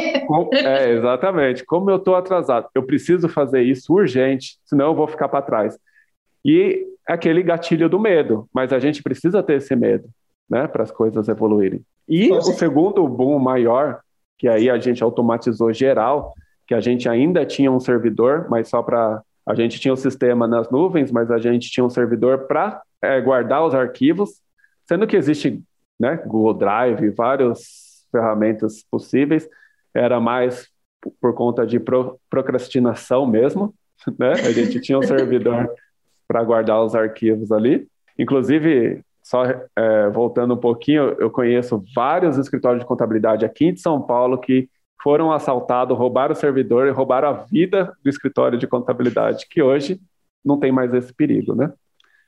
é, 0.54 0.92
exatamente. 0.96 1.66
Como 1.66 1.92
eu 1.92 1.98
estou 1.98 2.16
atrasado, 2.16 2.68
eu 2.74 2.84
preciso 2.84 3.28
fazer 3.28 3.62
isso 3.62 3.94
urgente, 3.94 4.58
senão 4.66 4.88
eu 4.88 4.96
vou 4.96 5.08
ficar 5.08 5.28
para 5.28 5.42
trás. 5.42 5.78
E 6.46 6.86
aquele 7.06 7.44
gatilho 7.44 7.90
do 7.90 8.00
medo, 8.00 8.48
mas 8.54 8.72
a 8.72 8.80
gente 8.80 9.04
precisa 9.04 9.44
ter 9.44 9.58
esse 9.58 9.76
medo, 9.76 10.08
né, 10.50 10.68
para 10.68 10.84
as 10.84 10.92
coisas 10.92 11.28
evoluírem. 11.28 11.82
E 12.08 12.32
o 12.32 12.42
segundo 12.42 13.08
boom 13.08 13.38
maior, 13.40 14.00
que 14.38 14.48
aí 14.48 14.70
a 14.70 14.78
gente 14.78 15.04
automatizou 15.04 15.74
geral, 15.74 16.34
que 16.68 16.74
a 16.74 16.80
gente 16.80 17.08
ainda 17.08 17.46
tinha 17.46 17.72
um 17.72 17.80
servidor, 17.80 18.48
mas 18.50 18.70
só 18.70 18.82
para. 18.82 19.22
A 19.48 19.54
gente 19.54 19.80
tinha 19.80 19.94
o 19.94 19.98
sistema 19.98 20.48
nas 20.48 20.72
nuvens, 20.72 21.12
mas 21.12 21.30
a 21.30 21.38
gente 21.38 21.70
tinha 21.70 21.86
um 21.86 21.90
servidor 21.90 22.48
para 22.48 22.82
é, 23.00 23.22
guardar 23.22 23.64
os 23.64 23.76
arquivos, 23.76 24.42
sendo 24.88 25.06
que 25.06 25.16
existe 25.16 25.62
né, 26.00 26.18
Google 26.26 26.56
Drive, 26.56 27.12
várias 27.12 28.08
ferramentas 28.12 28.84
possíveis, 28.90 29.48
era 29.94 30.20
mais 30.20 30.68
por 31.22 31.36
conta 31.36 31.66
de 31.66 31.80
pro, 31.80 32.20
procrastinação 32.30 33.28
mesmo, 33.28 33.74
né? 34.18 34.32
A 34.32 34.52
gente 34.52 34.80
tinha 34.80 34.98
um 34.98 35.04
servidor 35.04 35.70
para 36.28 36.44
guardar 36.44 36.84
os 36.84 36.96
arquivos 36.96 37.52
ali. 37.52 37.88
Inclusive, 38.18 39.04
só 39.22 39.44
é, 39.76 40.10
voltando 40.10 40.56
um 40.56 40.58
pouquinho, 40.58 41.16
eu 41.20 41.30
conheço 41.30 41.84
vários 41.96 42.38
escritórios 42.38 42.82
de 42.82 42.88
contabilidade 42.88 43.46
aqui 43.46 43.66
em 43.66 43.76
São 43.76 44.02
Paulo 44.02 44.40
que 44.40 44.70
foram 45.06 45.32
assaltados, 45.32 45.96
roubaram 45.96 46.34
o 46.34 46.36
servidor 46.36 46.88
e 46.88 46.90
roubaram 46.90 47.28
a 47.28 47.34
vida 47.34 47.96
do 48.04 48.10
escritório 48.10 48.58
de 48.58 48.66
contabilidade, 48.66 49.46
que 49.48 49.62
hoje 49.62 50.02
não 50.44 50.60
tem 50.60 50.72
mais 50.72 50.92
esse 50.96 51.14
perigo, 51.14 51.54
né? 51.54 51.72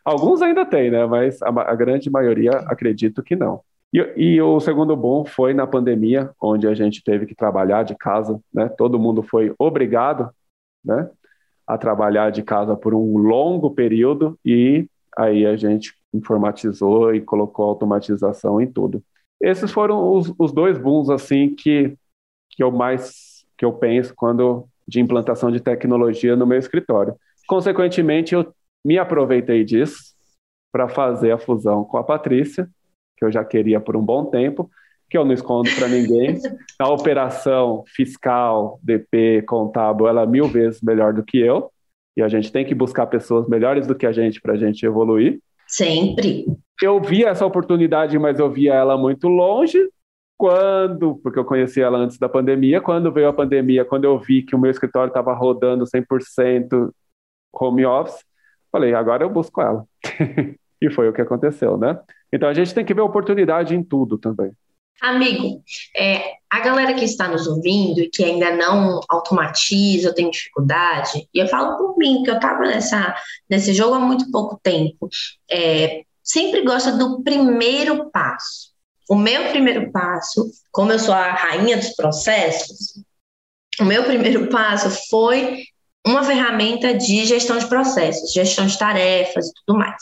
Alguns 0.06 0.44
ainda 0.44 0.64
têm, 0.64 0.92
né? 0.92 1.04
Mas 1.08 1.42
a, 1.42 1.50
a 1.50 1.74
grande 1.74 2.08
maioria 2.08 2.52
acredito 2.68 3.24
que 3.24 3.36
não. 3.36 3.62
E, 3.92 3.98
e, 4.16 4.40
o 4.40 4.60
segundo 4.60 4.96
bom 4.96 5.26
foi 5.26 5.56
na 5.56 5.66
pandemia, 5.66 6.30
onde 6.40 6.68
a 6.68 6.76
gente 6.76 7.04
teve 7.04 7.26
que 7.26 7.34
trabalhar 7.34 7.82
de 7.82 7.96
casa, 7.96 8.40
né? 8.54 8.70
Todo 8.70 9.00
mundo 9.00 9.24
foi 9.24 9.52
obrigado, 9.58 10.30
né, 10.86 11.10
a 11.66 11.80
trabalhar 11.80 12.30
de 12.30 12.44
casa 12.44 12.78
por 12.78 12.94
um 12.94 13.18
longo 13.18 13.72
período 13.72 14.38
e 14.46 14.88
aí 15.18 15.48
a 15.48 15.58
gente 15.58 15.96
informatizou 16.14 17.12
e 17.16 17.22
colocou 17.22 17.66
automatização 17.66 18.62
em 18.62 18.72
tudo. 18.72 19.02
Esses 19.42 19.72
foram 19.72 20.14
os, 20.14 20.32
os 20.38 20.52
dois 20.52 20.78
booms 20.78 21.10
assim 21.10 21.56
que 21.56 21.98
que 22.58 22.64
eu 22.64 22.72
mais 22.72 23.46
que 23.56 23.64
eu 23.64 23.72
penso 23.72 24.14
quando 24.16 24.68
de 24.88 25.00
implantação 25.00 25.52
de 25.52 25.60
tecnologia 25.60 26.36
no 26.36 26.46
meu 26.46 26.58
escritório. 26.58 27.16
Consequentemente, 27.48 28.34
eu 28.34 28.54
me 28.86 28.98
aproveitei 28.98 29.64
disso 29.64 30.16
para 30.72 30.90
fazer 30.90 31.32
a 31.32 31.38
fusão 31.38 31.84
com 31.84 31.98
a 31.98 32.04
Patrícia, 32.04 32.70
que 33.16 33.24
eu 33.24 33.32
já 33.32 33.44
queria 33.44 33.80
por 33.80 33.96
um 33.96 34.04
bom 34.04 34.26
tempo, 34.26 34.70
que 35.10 35.18
eu 35.18 35.24
não 35.24 35.34
escondo 35.34 35.70
para 35.76 35.88
ninguém. 35.88 36.40
A 36.80 36.90
operação 36.90 37.84
fiscal, 37.88 38.80
DP, 38.84 39.44
contábil, 39.48 40.08
ela 40.08 40.24
é 40.24 40.28
mil 40.28 40.48
vezes 40.48 40.82
melhor 40.82 41.14
do 41.14 41.24
que 41.24 41.40
eu. 41.40 41.72
E 42.16 42.22
a 42.22 42.28
gente 42.28 42.52
tem 42.52 42.66
que 42.66 42.76
buscar 42.76 43.08
pessoas 43.08 43.48
melhores 43.48 43.88
do 43.88 43.96
que 43.96 44.06
a 44.06 44.12
gente 44.12 44.42
para 44.42 44.54
a 44.54 44.58
gente 44.58 44.86
evoluir. 44.86 45.40
Sempre. 45.68 46.46
Eu 46.82 47.02
vi 47.02 47.24
essa 47.24 47.46
oportunidade, 47.46 48.18
mas 48.20 48.40
eu 48.40 48.50
via 48.52 48.74
ela 48.74 48.98
muito 48.98 49.28
longe. 49.28 49.80
Quando, 50.38 51.16
porque 51.24 51.40
eu 51.40 51.46
conheci 51.46 51.82
ela 51.82 51.98
antes 51.98 52.20
da 52.20 52.30
pandemia, 52.30 52.80
quando 52.80 53.12
veio 53.12 53.28
a 53.28 53.34
pandemia, 53.34 53.84
quando 53.84 54.04
eu 54.04 54.20
vi 54.20 54.44
que 54.44 54.56
o 54.56 54.60
meu 54.60 54.70
escritório 54.70 55.10
estava 55.10 55.34
rodando 55.34 55.84
100% 55.86 56.92
home 57.52 57.86
office, 57.86 58.24
falei, 58.72 58.94
agora 58.94 59.24
eu 59.24 59.30
busco 59.30 59.60
ela. 59.62 59.84
e 60.80 60.90
foi 60.92 61.10
o 61.10 61.14
que 61.14 61.22
aconteceu, 61.22 61.78
né? 61.78 62.00
Então 62.32 62.48
a 62.48 62.54
gente 62.54 62.74
tem 62.74 62.86
que 62.86 62.94
ver 62.94 63.02
oportunidade 63.02 63.76
em 63.76 63.84
tudo 63.84 64.18
também. 64.18 64.52
Amigo, 65.02 65.62
é, 65.96 66.34
a 66.50 66.60
galera 66.60 66.94
que 66.94 67.06
está 67.06 67.28
nos 67.28 67.46
ouvindo 67.46 68.00
e 68.00 68.10
que 68.10 68.24
ainda 68.24 68.56
não 68.56 69.00
automatiza, 69.08 70.14
tem 70.14 70.30
dificuldade, 70.30 71.28
e 71.32 71.40
eu 71.40 71.48
falo 71.48 71.78
por 71.78 71.98
mim, 71.98 72.24
que 72.24 72.32
eu 72.32 72.36
estava 72.36 72.64
nesse 73.48 73.74
jogo 73.74 73.94
há 73.94 74.00
muito 74.00 74.32
pouco 74.32 74.60
tempo, 74.62 75.08
é, 75.50 76.02
sempre 76.24 76.64
gosta 76.64 76.92
do 76.98 77.22
primeiro 77.24 78.10
passo. 78.10 78.76
O 79.10 79.16
meu 79.16 79.50
primeiro 79.50 79.92
passo, 79.92 80.50
como 80.72 80.92
eu 80.92 81.00
sou 81.00 81.14
a 81.14 81.32
rainha 81.32 81.78
dos 81.78 81.90
processos, 81.96 83.04
o 83.80 83.86
meu 83.86 84.04
primeiro 84.04 84.48
passo 84.48 84.90
foi 85.10 85.64
uma 86.06 86.24
ferramenta 86.24 86.94
de 86.94 87.26
gestão 87.26 87.58
de 87.58 87.68
processos, 87.68 88.32
gestão 88.32 88.66
de 88.66 88.78
tarefas 88.78 89.48
e 89.48 89.54
tudo 89.66 89.78
mais. 89.78 90.02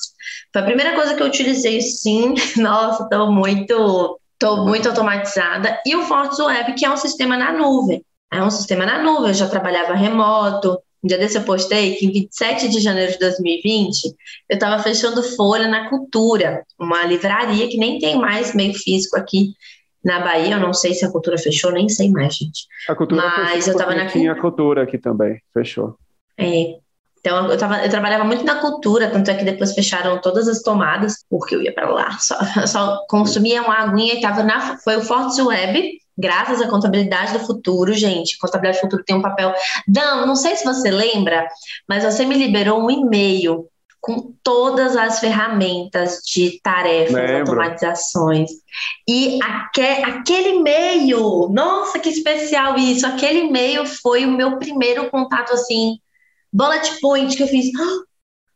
Foi 0.54 0.62
a 0.62 0.66
primeira 0.66 0.94
coisa 0.94 1.16
que 1.16 1.22
eu 1.22 1.28
utilizei, 1.28 1.82
sim. 1.82 2.36
Nossa, 2.58 3.04
estou 3.04 3.32
muito, 3.32 4.20
tô 4.40 4.66
muito 4.66 4.88
automatizada. 4.88 5.82
E 5.86 5.96
o 5.96 6.04
Fortes 6.04 6.40
Web, 6.40 6.74
que 6.74 6.86
é 6.86 6.92
um 6.92 6.98
sistema 6.98 7.38
na 7.38 7.52
nuvem. 7.52 8.04
É 8.32 8.42
um 8.44 8.50
sistema 8.50 8.86
na 8.86 9.02
nuvem, 9.02 9.30
eu 9.30 9.34
já 9.34 9.50
trabalhava 9.50 9.94
remoto. 9.94 10.80
Um 11.06 11.08
dia 11.08 11.20
desse 11.20 11.38
eu 11.38 11.44
postei 11.44 11.94
que 11.94 12.08
em 12.08 12.12
27 12.12 12.68
de 12.68 12.80
janeiro 12.80 13.12
de 13.12 13.20
2020 13.20 14.06
eu 14.50 14.56
estava 14.56 14.82
fechando 14.82 15.22
folha 15.22 15.68
na 15.68 15.88
Cultura, 15.88 16.66
uma 16.80 17.06
livraria 17.06 17.70
que 17.70 17.78
nem 17.78 18.00
tem 18.00 18.18
mais 18.18 18.56
meio 18.56 18.74
físico 18.74 19.16
aqui 19.16 19.54
na 20.04 20.20
Bahia. 20.20 20.56
Eu 20.56 20.60
não 20.60 20.74
sei 20.74 20.96
se 20.96 21.06
a 21.06 21.12
Cultura 21.12 21.38
fechou, 21.38 21.72
nem 21.72 21.88
sei 21.88 22.10
mais, 22.10 22.36
gente. 22.36 22.66
A 22.90 22.96
Cultura 22.96 23.22
Mas 23.22 23.68
eu 23.68 23.74
estava 23.74 23.94
na 23.94 24.08
Tinha 24.08 24.32
a 24.32 24.42
Cultura 24.42 24.82
aqui 24.82 24.98
também, 24.98 25.40
fechou. 25.54 25.96
É, 26.40 26.78
então, 27.20 27.52
eu, 27.52 27.58
tava, 27.58 27.86
eu 27.86 27.90
trabalhava 27.90 28.24
muito 28.24 28.44
na 28.44 28.56
cultura, 28.56 29.10
tanto 29.10 29.30
é 29.30 29.36
que 29.36 29.46
depois 29.46 29.76
fecharam 29.76 30.20
todas 30.20 30.48
as 30.48 30.64
tomadas, 30.64 31.24
porque 31.30 31.54
eu 31.54 31.62
ia 31.62 31.74
para 31.74 31.88
lá, 31.88 32.18
só, 32.18 32.36
só 32.66 33.06
consumia 33.08 33.62
uma 33.62 33.78
aguinha 33.78 34.16
e 34.16 34.22
tava 34.22 34.42
na. 34.42 34.80
Foi 34.80 34.96
o 34.96 35.02
Fortes 35.02 35.38
Web, 35.38 36.00
graças 36.18 36.62
à 36.62 36.68
contabilidade 36.68 37.34
do 37.34 37.40
futuro, 37.40 37.94
gente. 37.94 38.38
Contabilidade 38.38 38.80
do 38.80 38.82
futuro 38.82 39.04
tem 39.06 39.16
um 39.16 39.22
papel. 39.22 39.54
Dan, 39.88 40.26
não 40.26 40.36
sei 40.36 40.56
se 40.56 40.64
você 40.64 40.90
lembra, 40.92 41.48
mas 41.88 42.04
você 42.04 42.26
me 42.26 42.36
liberou 42.36 42.84
um 42.84 42.90
e-mail 42.90 43.68
com 44.06 44.32
todas 44.44 44.96
as 44.96 45.20
ferramentas 45.20 46.20
de 46.24 46.60
tarefas, 46.62 47.12
Lembro. 47.12 47.40
automatizações. 47.40 48.52
E 49.10 49.40
aque, 49.42 49.82
aquele 49.82 50.58
e-mail, 50.58 51.50
nossa, 51.52 51.98
que 51.98 52.10
especial 52.10 52.78
isso! 52.78 53.08
Aquele 53.08 53.46
e-mail 53.46 53.84
foi 53.88 54.26
o 54.26 54.32
meu 54.32 54.60
primeiro 54.60 55.10
contato 55.10 55.54
assim 55.54 55.98
bullet 56.54 57.00
point 57.02 57.36
que 57.36 57.44
eu 57.44 57.48
fiz. 57.48 57.72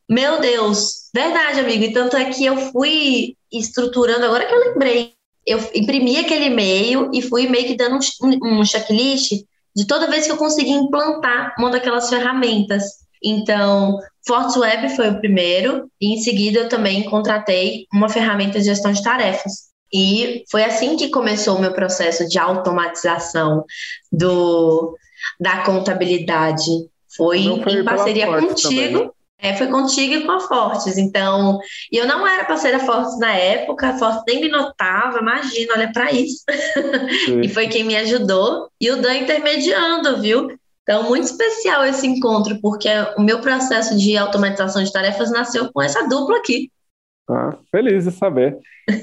meu 0.07 0.39
Deus, 0.39 1.09
verdade, 1.13 1.59
amigo. 1.59 1.83
E 1.83 1.93
tanto 1.93 2.15
é 2.15 2.25
que 2.25 2.45
eu 2.45 2.55
fui 2.71 3.35
estruturando, 3.51 4.25
agora 4.25 4.45
que 4.45 4.53
eu 4.53 4.59
lembrei, 4.59 5.13
eu 5.49 5.59
imprimi 5.73 6.17
aquele 6.17 6.45
e-mail 6.45 7.09
e 7.13 7.21
fui 7.21 7.47
meio 7.47 7.65
que 7.65 7.75
dando 7.75 7.99
um, 8.21 8.59
um 8.59 8.65
checklist 8.65 9.31
de 9.75 9.87
toda 9.87 10.09
vez 10.09 10.25
que 10.25 10.31
eu 10.31 10.37
consegui 10.37 10.71
implantar 10.71 11.55
uma 11.57 11.71
daquelas 11.71 12.09
ferramentas. 12.09 12.83
Então, 13.23 13.97
Web 14.29 14.95
foi 14.95 15.09
o 15.09 15.19
primeiro, 15.19 15.89
e 15.99 16.13
em 16.13 16.21
seguida 16.21 16.59
eu 16.59 16.69
também 16.69 17.03
contratei 17.03 17.85
uma 17.93 18.09
ferramenta 18.09 18.59
de 18.59 18.65
gestão 18.65 18.91
de 18.91 19.03
tarefas. 19.03 19.69
E 19.91 20.43
foi 20.51 20.63
assim 20.63 20.95
que 20.95 21.09
começou 21.09 21.57
o 21.57 21.61
meu 21.61 21.73
processo 21.73 22.27
de 22.27 22.37
automatização 22.37 23.65
do, 24.11 24.95
da 25.39 25.63
contabilidade 25.63 26.69
foi, 27.17 27.43
foi 27.63 27.73
em 27.73 27.83
parceria 27.83 28.27
contigo. 28.27 29.13
É, 29.41 29.55
foi 29.55 29.67
contigo 29.67 30.13
e 30.13 30.25
com 30.25 30.33
a 30.33 30.39
Fortes. 30.41 30.97
Então, 30.97 31.59
e 31.91 31.97
eu 31.97 32.05
não 32.05 32.27
era 32.27 32.43
parceira 32.43 32.79
Fortes 32.79 33.17
na 33.17 33.33
época, 33.33 33.89
a 33.89 33.97
Fortes 33.97 34.23
nem 34.27 34.41
me 34.41 34.49
notava, 34.49 35.19
imagina, 35.19 35.73
olha 35.75 35.91
para 35.93 36.11
isso. 36.11 36.43
e 37.41 37.47
foi 37.47 37.67
quem 37.67 37.85
me 37.85 37.95
ajudou. 37.95 38.69
E 38.81 38.91
o 38.91 39.01
Dan 39.01 39.15
intermediando, 39.15 40.21
viu? 40.21 40.49
Então, 40.83 41.03
muito 41.03 41.25
especial 41.25 41.85
esse 41.85 42.05
encontro, 42.05 42.59
porque 42.61 42.89
o 43.15 43.21
meu 43.21 43.39
processo 43.39 43.97
de 43.97 44.17
automatização 44.17 44.83
de 44.83 44.91
tarefas 44.91 45.31
nasceu 45.31 45.71
com 45.71 45.81
essa 45.81 46.07
dupla 46.07 46.37
aqui. 46.37 46.69
Ah, 47.29 47.55
feliz 47.71 48.05
de 48.05 48.11
saber. 48.11 48.57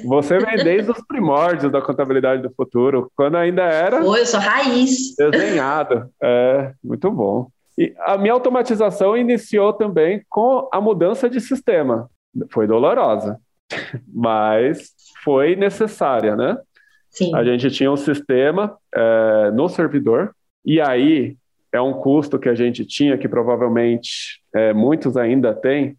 Você 0.05 0.37
vem 0.38 0.57
desde 0.57 0.90
os 0.90 1.01
primórdios 1.07 1.70
da 1.70 1.81
contabilidade 1.81 2.42
do 2.42 2.53
futuro, 2.55 3.11
quando 3.16 3.37
ainda 3.37 3.62
era. 3.62 4.03
Foi, 4.03 4.20
eu 4.20 4.27
sou 4.27 4.40
raiz. 4.40 5.14
Desenhado. 5.16 6.11
É, 6.20 6.72
muito 6.83 7.09
bom. 7.11 7.49
E 7.78 7.94
a 8.00 8.16
minha 8.16 8.32
automatização 8.32 9.16
iniciou 9.16 9.72
também 9.72 10.24
com 10.28 10.68
a 10.72 10.80
mudança 10.80 11.28
de 11.28 11.40
sistema. 11.40 12.08
Foi 12.50 12.66
dolorosa, 12.66 13.38
mas 14.12 14.94
foi 15.22 15.56
necessária, 15.56 16.34
né? 16.34 16.56
Sim. 17.10 17.34
A 17.34 17.44
gente 17.44 17.70
tinha 17.70 17.90
um 17.90 17.96
sistema 17.96 18.76
é, 18.94 19.50
no 19.50 19.68
servidor, 19.68 20.34
e 20.64 20.80
aí 20.80 21.36
é 21.72 21.80
um 21.80 21.94
custo 21.94 22.38
que 22.38 22.48
a 22.48 22.54
gente 22.54 22.84
tinha, 22.84 23.16
que 23.16 23.28
provavelmente 23.28 24.40
é, 24.54 24.72
muitos 24.72 25.16
ainda 25.16 25.54
têm, 25.54 25.96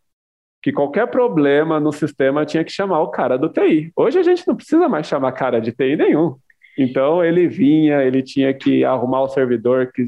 que 0.61 0.71
qualquer 0.71 1.07
problema 1.07 1.79
no 1.79 1.91
sistema 1.91 2.45
tinha 2.45 2.63
que 2.63 2.71
chamar 2.71 3.01
o 3.01 3.09
cara 3.09 3.37
do 3.37 3.49
TI. 3.49 3.91
Hoje 3.95 4.19
a 4.19 4.23
gente 4.23 4.47
não 4.47 4.55
precisa 4.55 4.89
mais 4.89 5.07
chamar 5.07 5.31
cara 5.31 5.59
de 5.61 5.71
TI 5.71 5.95
nenhum. 5.95 6.35
Então 6.77 7.23
ele 7.23 7.47
vinha, 7.47 8.03
ele 8.03 8.21
tinha 8.21 8.53
que 8.53 8.83
arrumar 8.83 9.21
o 9.21 9.29
servidor 9.29 9.91
que 9.91 10.05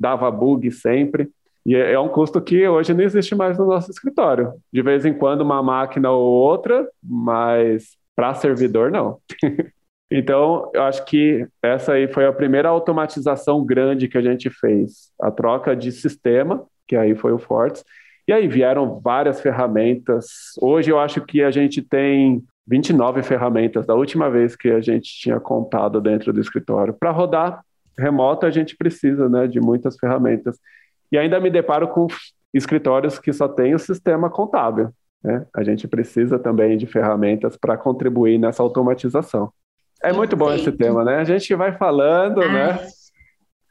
dava 0.00 0.30
bug 0.30 0.70
sempre. 0.72 1.28
E 1.66 1.76
é, 1.76 1.92
é 1.92 2.00
um 2.00 2.08
custo 2.08 2.40
que 2.40 2.66
hoje 2.66 2.94
não 2.94 3.04
existe 3.04 3.34
mais 3.34 3.58
no 3.58 3.66
nosso 3.66 3.90
escritório. 3.90 4.54
De 4.72 4.80
vez 4.80 5.04
em 5.04 5.12
quando 5.12 5.42
uma 5.42 5.62
máquina 5.62 6.10
ou 6.10 6.24
outra, 6.24 6.88
mas 7.02 7.96
para 8.16 8.34
servidor 8.34 8.90
não. 8.90 9.18
então, 10.10 10.70
eu 10.72 10.82
acho 10.82 11.04
que 11.04 11.46
essa 11.62 11.92
aí 11.92 12.08
foi 12.08 12.24
a 12.24 12.32
primeira 12.32 12.70
automatização 12.70 13.64
grande 13.64 14.08
que 14.08 14.16
a 14.16 14.22
gente 14.22 14.48
fez, 14.48 15.12
a 15.20 15.30
troca 15.30 15.76
de 15.76 15.92
sistema, 15.92 16.64
que 16.88 16.96
aí 16.96 17.14
foi 17.14 17.32
o 17.32 17.38
Fortes. 17.38 17.84
E 18.26 18.32
aí 18.32 18.48
vieram 18.48 19.00
várias 19.00 19.40
ferramentas. 19.40 20.26
Hoje 20.60 20.90
eu 20.90 20.98
acho 20.98 21.20
que 21.22 21.42
a 21.42 21.50
gente 21.50 21.82
tem 21.82 22.42
29 22.66 23.22
ferramentas 23.22 23.84
da 23.84 23.94
última 23.94 24.30
vez 24.30 24.54
que 24.54 24.70
a 24.70 24.80
gente 24.80 25.12
tinha 25.18 25.40
contado 25.40 26.00
dentro 26.00 26.32
do 26.32 26.40
escritório 26.40 26.94
para 26.94 27.10
rodar 27.10 27.60
remoto 27.98 28.46
a 28.46 28.50
gente 28.50 28.76
precisa 28.76 29.28
né, 29.28 29.46
de 29.46 29.60
muitas 29.60 29.96
ferramentas. 29.96 30.58
E 31.12 31.18
ainda 31.18 31.40
me 31.40 31.50
deparo 31.50 31.88
com 31.88 32.06
escritórios 32.52 33.18
que 33.18 33.32
só 33.32 33.48
têm 33.48 33.74
o 33.74 33.78
sistema 33.78 34.30
contábil. 34.30 34.90
Né? 35.22 35.44
A 35.54 35.62
gente 35.62 35.86
precisa 35.86 36.38
também 36.38 36.76
de 36.76 36.86
ferramentas 36.86 37.56
para 37.56 37.76
contribuir 37.76 38.38
nessa 38.38 38.62
automatização. 38.62 39.52
É 40.02 40.12
muito 40.12 40.34
bom 40.34 40.50
esse 40.52 40.72
tema, 40.72 41.04
né? 41.04 41.16
A 41.16 41.24
gente 41.24 41.54
vai 41.54 41.76
falando, 41.76 42.40
né? 42.40 42.78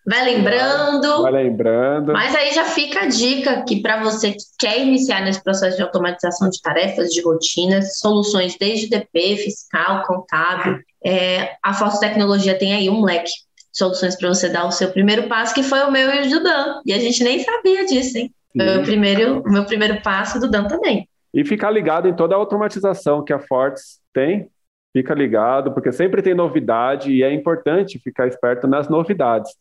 Vai 0.05 0.23
lembrando. 0.23 1.23
Vai 1.23 1.31
lembrando. 1.31 2.13
Mas 2.13 2.35
aí 2.35 2.53
já 2.53 2.65
fica 2.65 3.01
a 3.01 3.07
dica 3.07 3.63
que 3.63 3.81
para 3.81 4.03
você 4.03 4.31
que 4.31 4.43
quer 4.59 4.79
iniciar 4.79 5.21
nesse 5.21 5.43
processo 5.43 5.77
de 5.77 5.83
automatização 5.83 6.49
de 6.49 6.61
tarefas, 6.61 7.09
de 7.09 7.21
rotinas, 7.21 7.97
soluções 7.97 8.55
desde 8.59 8.89
DP, 8.89 9.37
fiscal, 9.37 10.03
contábil, 10.05 10.79
é, 11.03 11.55
a 11.63 11.73
Força 11.73 11.99
Tecnologia 11.99 12.57
tem 12.57 12.73
aí 12.73 12.89
um 12.89 13.03
leque 13.03 13.31
soluções 13.71 14.15
para 14.17 14.29
você 14.29 14.49
dar 14.49 14.65
o 14.65 14.71
seu 14.71 14.91
primeiro 14.91 15.27
passo, 15.27 15.53
que 15.53 15.63
foi 15.63 15.79
o 15.81 15.91
meu 15.91 16.09
e 16.09 16.27
o 16.27 16.29
do 16.29 16.43
Dan. 16.43 16.81
E 16.85 16.93
a 16.93 16.99
gente 16.99 17.23
nem 17.23 17.39
sabia 17.39 17.85
disso, 17.85 18.17
hein? 18.17 18.33
Foi 18.55 18.77
o, 18.79 18.83
primeiro, 18.83 19.41
o 19.41 19.51
meu 19.51 19.65
primeiro 19.65 20.01
passo 20.01 20.39
do 20.39 20.49
Dan 20.49 20.67
também. 20.67 21.07
e 21.33 21.45
ficar 21.45 21.69
ligado 21.69 22.07
em 22.07 22.15
toda 22.15 22.33
a 22.35 22.37
automatização 22.37 23.23
que 23.23 23.31
a 23.31 23.39
Fortes 23.39 23.99
tem. 24.13 24.49
Fica 24.91 25.13
ligado, 25.13 25.71
porque 25.71 25.91
sempre 25.91 26.21
tem 26.23 26.33
novidade 26.33 27.11
e 27.11 27.21
é 27.21 27.31
importante 27.31 27.99
ficar 27.99 28.27
esperto 28.27 28.67
nas 28.67 28.89
novidades. 28.89 29.51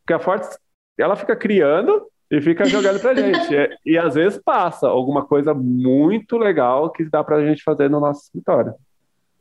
Porque 0.00 0.14
a 0.14 0.18
Fortes, 0.18 0.58
ela 0.98 1.14
fica 1.14 1.36
criando 1.36 2.06
e 2.30 2.40
fica 2.40 2.64
jogando 2.64 2.98
pra 2.98 3.12
gente. 3.14 3.54
e, 3.84 3.92
e, 3.92 3.98
às 3.98 4.14
vezes 4.14 4.40
passa 4.42 4.88
alguma 4.88 5.26
coisa 5.26 5.52
muito 5.52 6.38
legal 6.38 6.90
que 6.90 7.04
dá 7.04 7.22
pra 7.22 7.44
gente 7.44 7.62
fazer 7.62 7.90
no 7.90 8.00
nosso 8.00 8.22
escritório. 8.22 8.72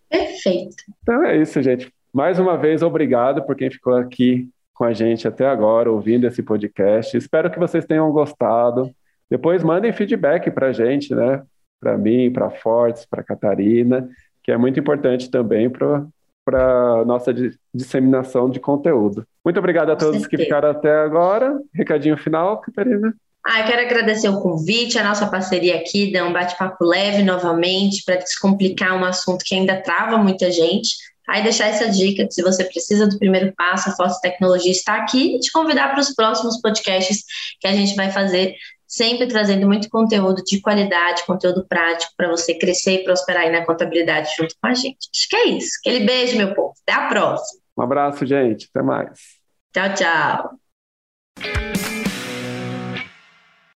Perfeito. 0.10 0.76
Então 1.02 1.24
é 1.24 1.38
isso, 1.38 1.62
gente. 1.64 1.94
Mais 2.18 2.40
uma 2.40 2.58
vez, 2.58 2.82
obrigado 2.82 3.44
por 3.44 3.56
quem 3.56 3.70
ficou 3.70 3.94
aqui 3.94 4.50
com 4.74 4.84
a 4.84 4.92
gente 4.92 5.28
até 5.28 5.46
agora, 5.46 5.92
ouvindo 5.92 6.26
esse 6.26 6.42
podcast. 6.42 7.16
Espero 7.16 7.52
que 7.52 7.60
vocês 7.60 7.86
tenham 7.86 8.12
gostado. 8.12 8.90
Depois 9.30 9.64
mandem 9.64 9.94
feedback 9.94 10.50
para 10.50 10.70
a 10.70 10.72
gente, 10.74 11.14
né? 11.14 11.44
Para 11.80 11.96
mim, 11.96 12.34
para 12.34 12.48
a 12.48 12.50
Fortes, 12.50 13.06
para 13.06 13.22
a 13.22 13.24
Catarina, 13.24 14.10
que 14.44 14.52
é 14.52 14.58
muito 14.58 14.80
importante 14.80 15.30
também 15.30 15.70
para 15.70 16.08
para 16.44 17.06
nossa 17.06 17.32
disseminação 17.72 18.50
de 18.50 18.60
conteúdo. 18.60 19.24
Muito 19.46 19.60
obrigado 19.60 19.92
a 19.92 19.96
todos 19.96 20.26
que 20.26 20.38
ficaram 20.38 20.72
até 20.72 20.92
agora. 20.92 21.60
Recadinho 21.72 22.18
final, 22.18 22.62
Catarina. 22.62 23.14
Ah, 23.46 23.60
eu 23.60 23.68
quero 23.68 23.82
agradecer 23.82 24.30
o 24.30 24.42
convite, 24.42 24.98
a 24.98 25.04
nossa 25.04 25.28
parceria 25.28 25.76
aqui, 25.76 26.12
dar 26.12 26.26
um 26.26 26.34
bate-papo 26.34 26.84
leve 26.84 27.22
novamente, 27.22 28.04
para 28.04 28.16
descomplicar 28.16 29.00
um 29.00 29.06
assunto 29.06 29.44
que 29.46 29.54
ainda 29.54 29.80
trava 29.80 30.18
muita 30.18 30.50
gente. 30.50 30.96
Aí 31.28 31.44
deixar 31.44 31.68
essa 31.68 31.90
dica 31.90 32.26
que 32.26 32.32
se 32.32 32.42
você 32.42 32.64
precisa 32.64 33.08
do 33.08 33.20
primeiro 33.20 33.54
passo, 33.56 33.90
a 33.90 33.96
Foto 33.96 34.20
Tecnologia 34.22 34.72
está 34.72 34.96
aqui 34.96 35.36
e 35.36 35.40
te 35.40 35.52
convidar 35.52 35.90
para 35.90 36.00
os 36.00 36.14
próximos 36.14 36.62
podcasts 36.62 37.24
que 37.60 37.68
a 37.68 37.74
gente 37.74 37.96
vai 37.96 38.12
fazer, 38.12 38.56
sempre 38.88 39.28
trazendo 39.28 39.68
muito 39.68 39.90
conteúdo 39.90 40.42
de 40.44 40.62
qualidade, 40.62 41.26
conteúdo 41.26 41.66
prático 41.68 42.14
para 42.16 42.30
você 42.30 42.54
crescer 42.58 43.02
e 43.02 43.04
prosperar 43.04 43.44
aí 43.44 43.52
na 43.52 43.66
contabilidade 43.66 44.30
junto 44.38 44.56
com 44.62 44.68
a 44.68 44.74
gente. 44.74 45.10
Acho 45.14 45.30
que 45.30 45.36
é 45.36 45.46
isso. 45.50 45.72
Aquele 45.82 46.06
beijo, 46.06 46.38
meu 46.38 46.56
povo. 46.56 46.74
Até 46.88 46.98
a 46.98 47.08
próxima. 47.08 47.62
Um 47.78 47.82
abraço, 47.82 48.26
gente. 48.26 48.70
Até 48.74 48.82
mais. 48.82 49.20
Tchau, 49.74 49.94
tchau. 49.94 50.67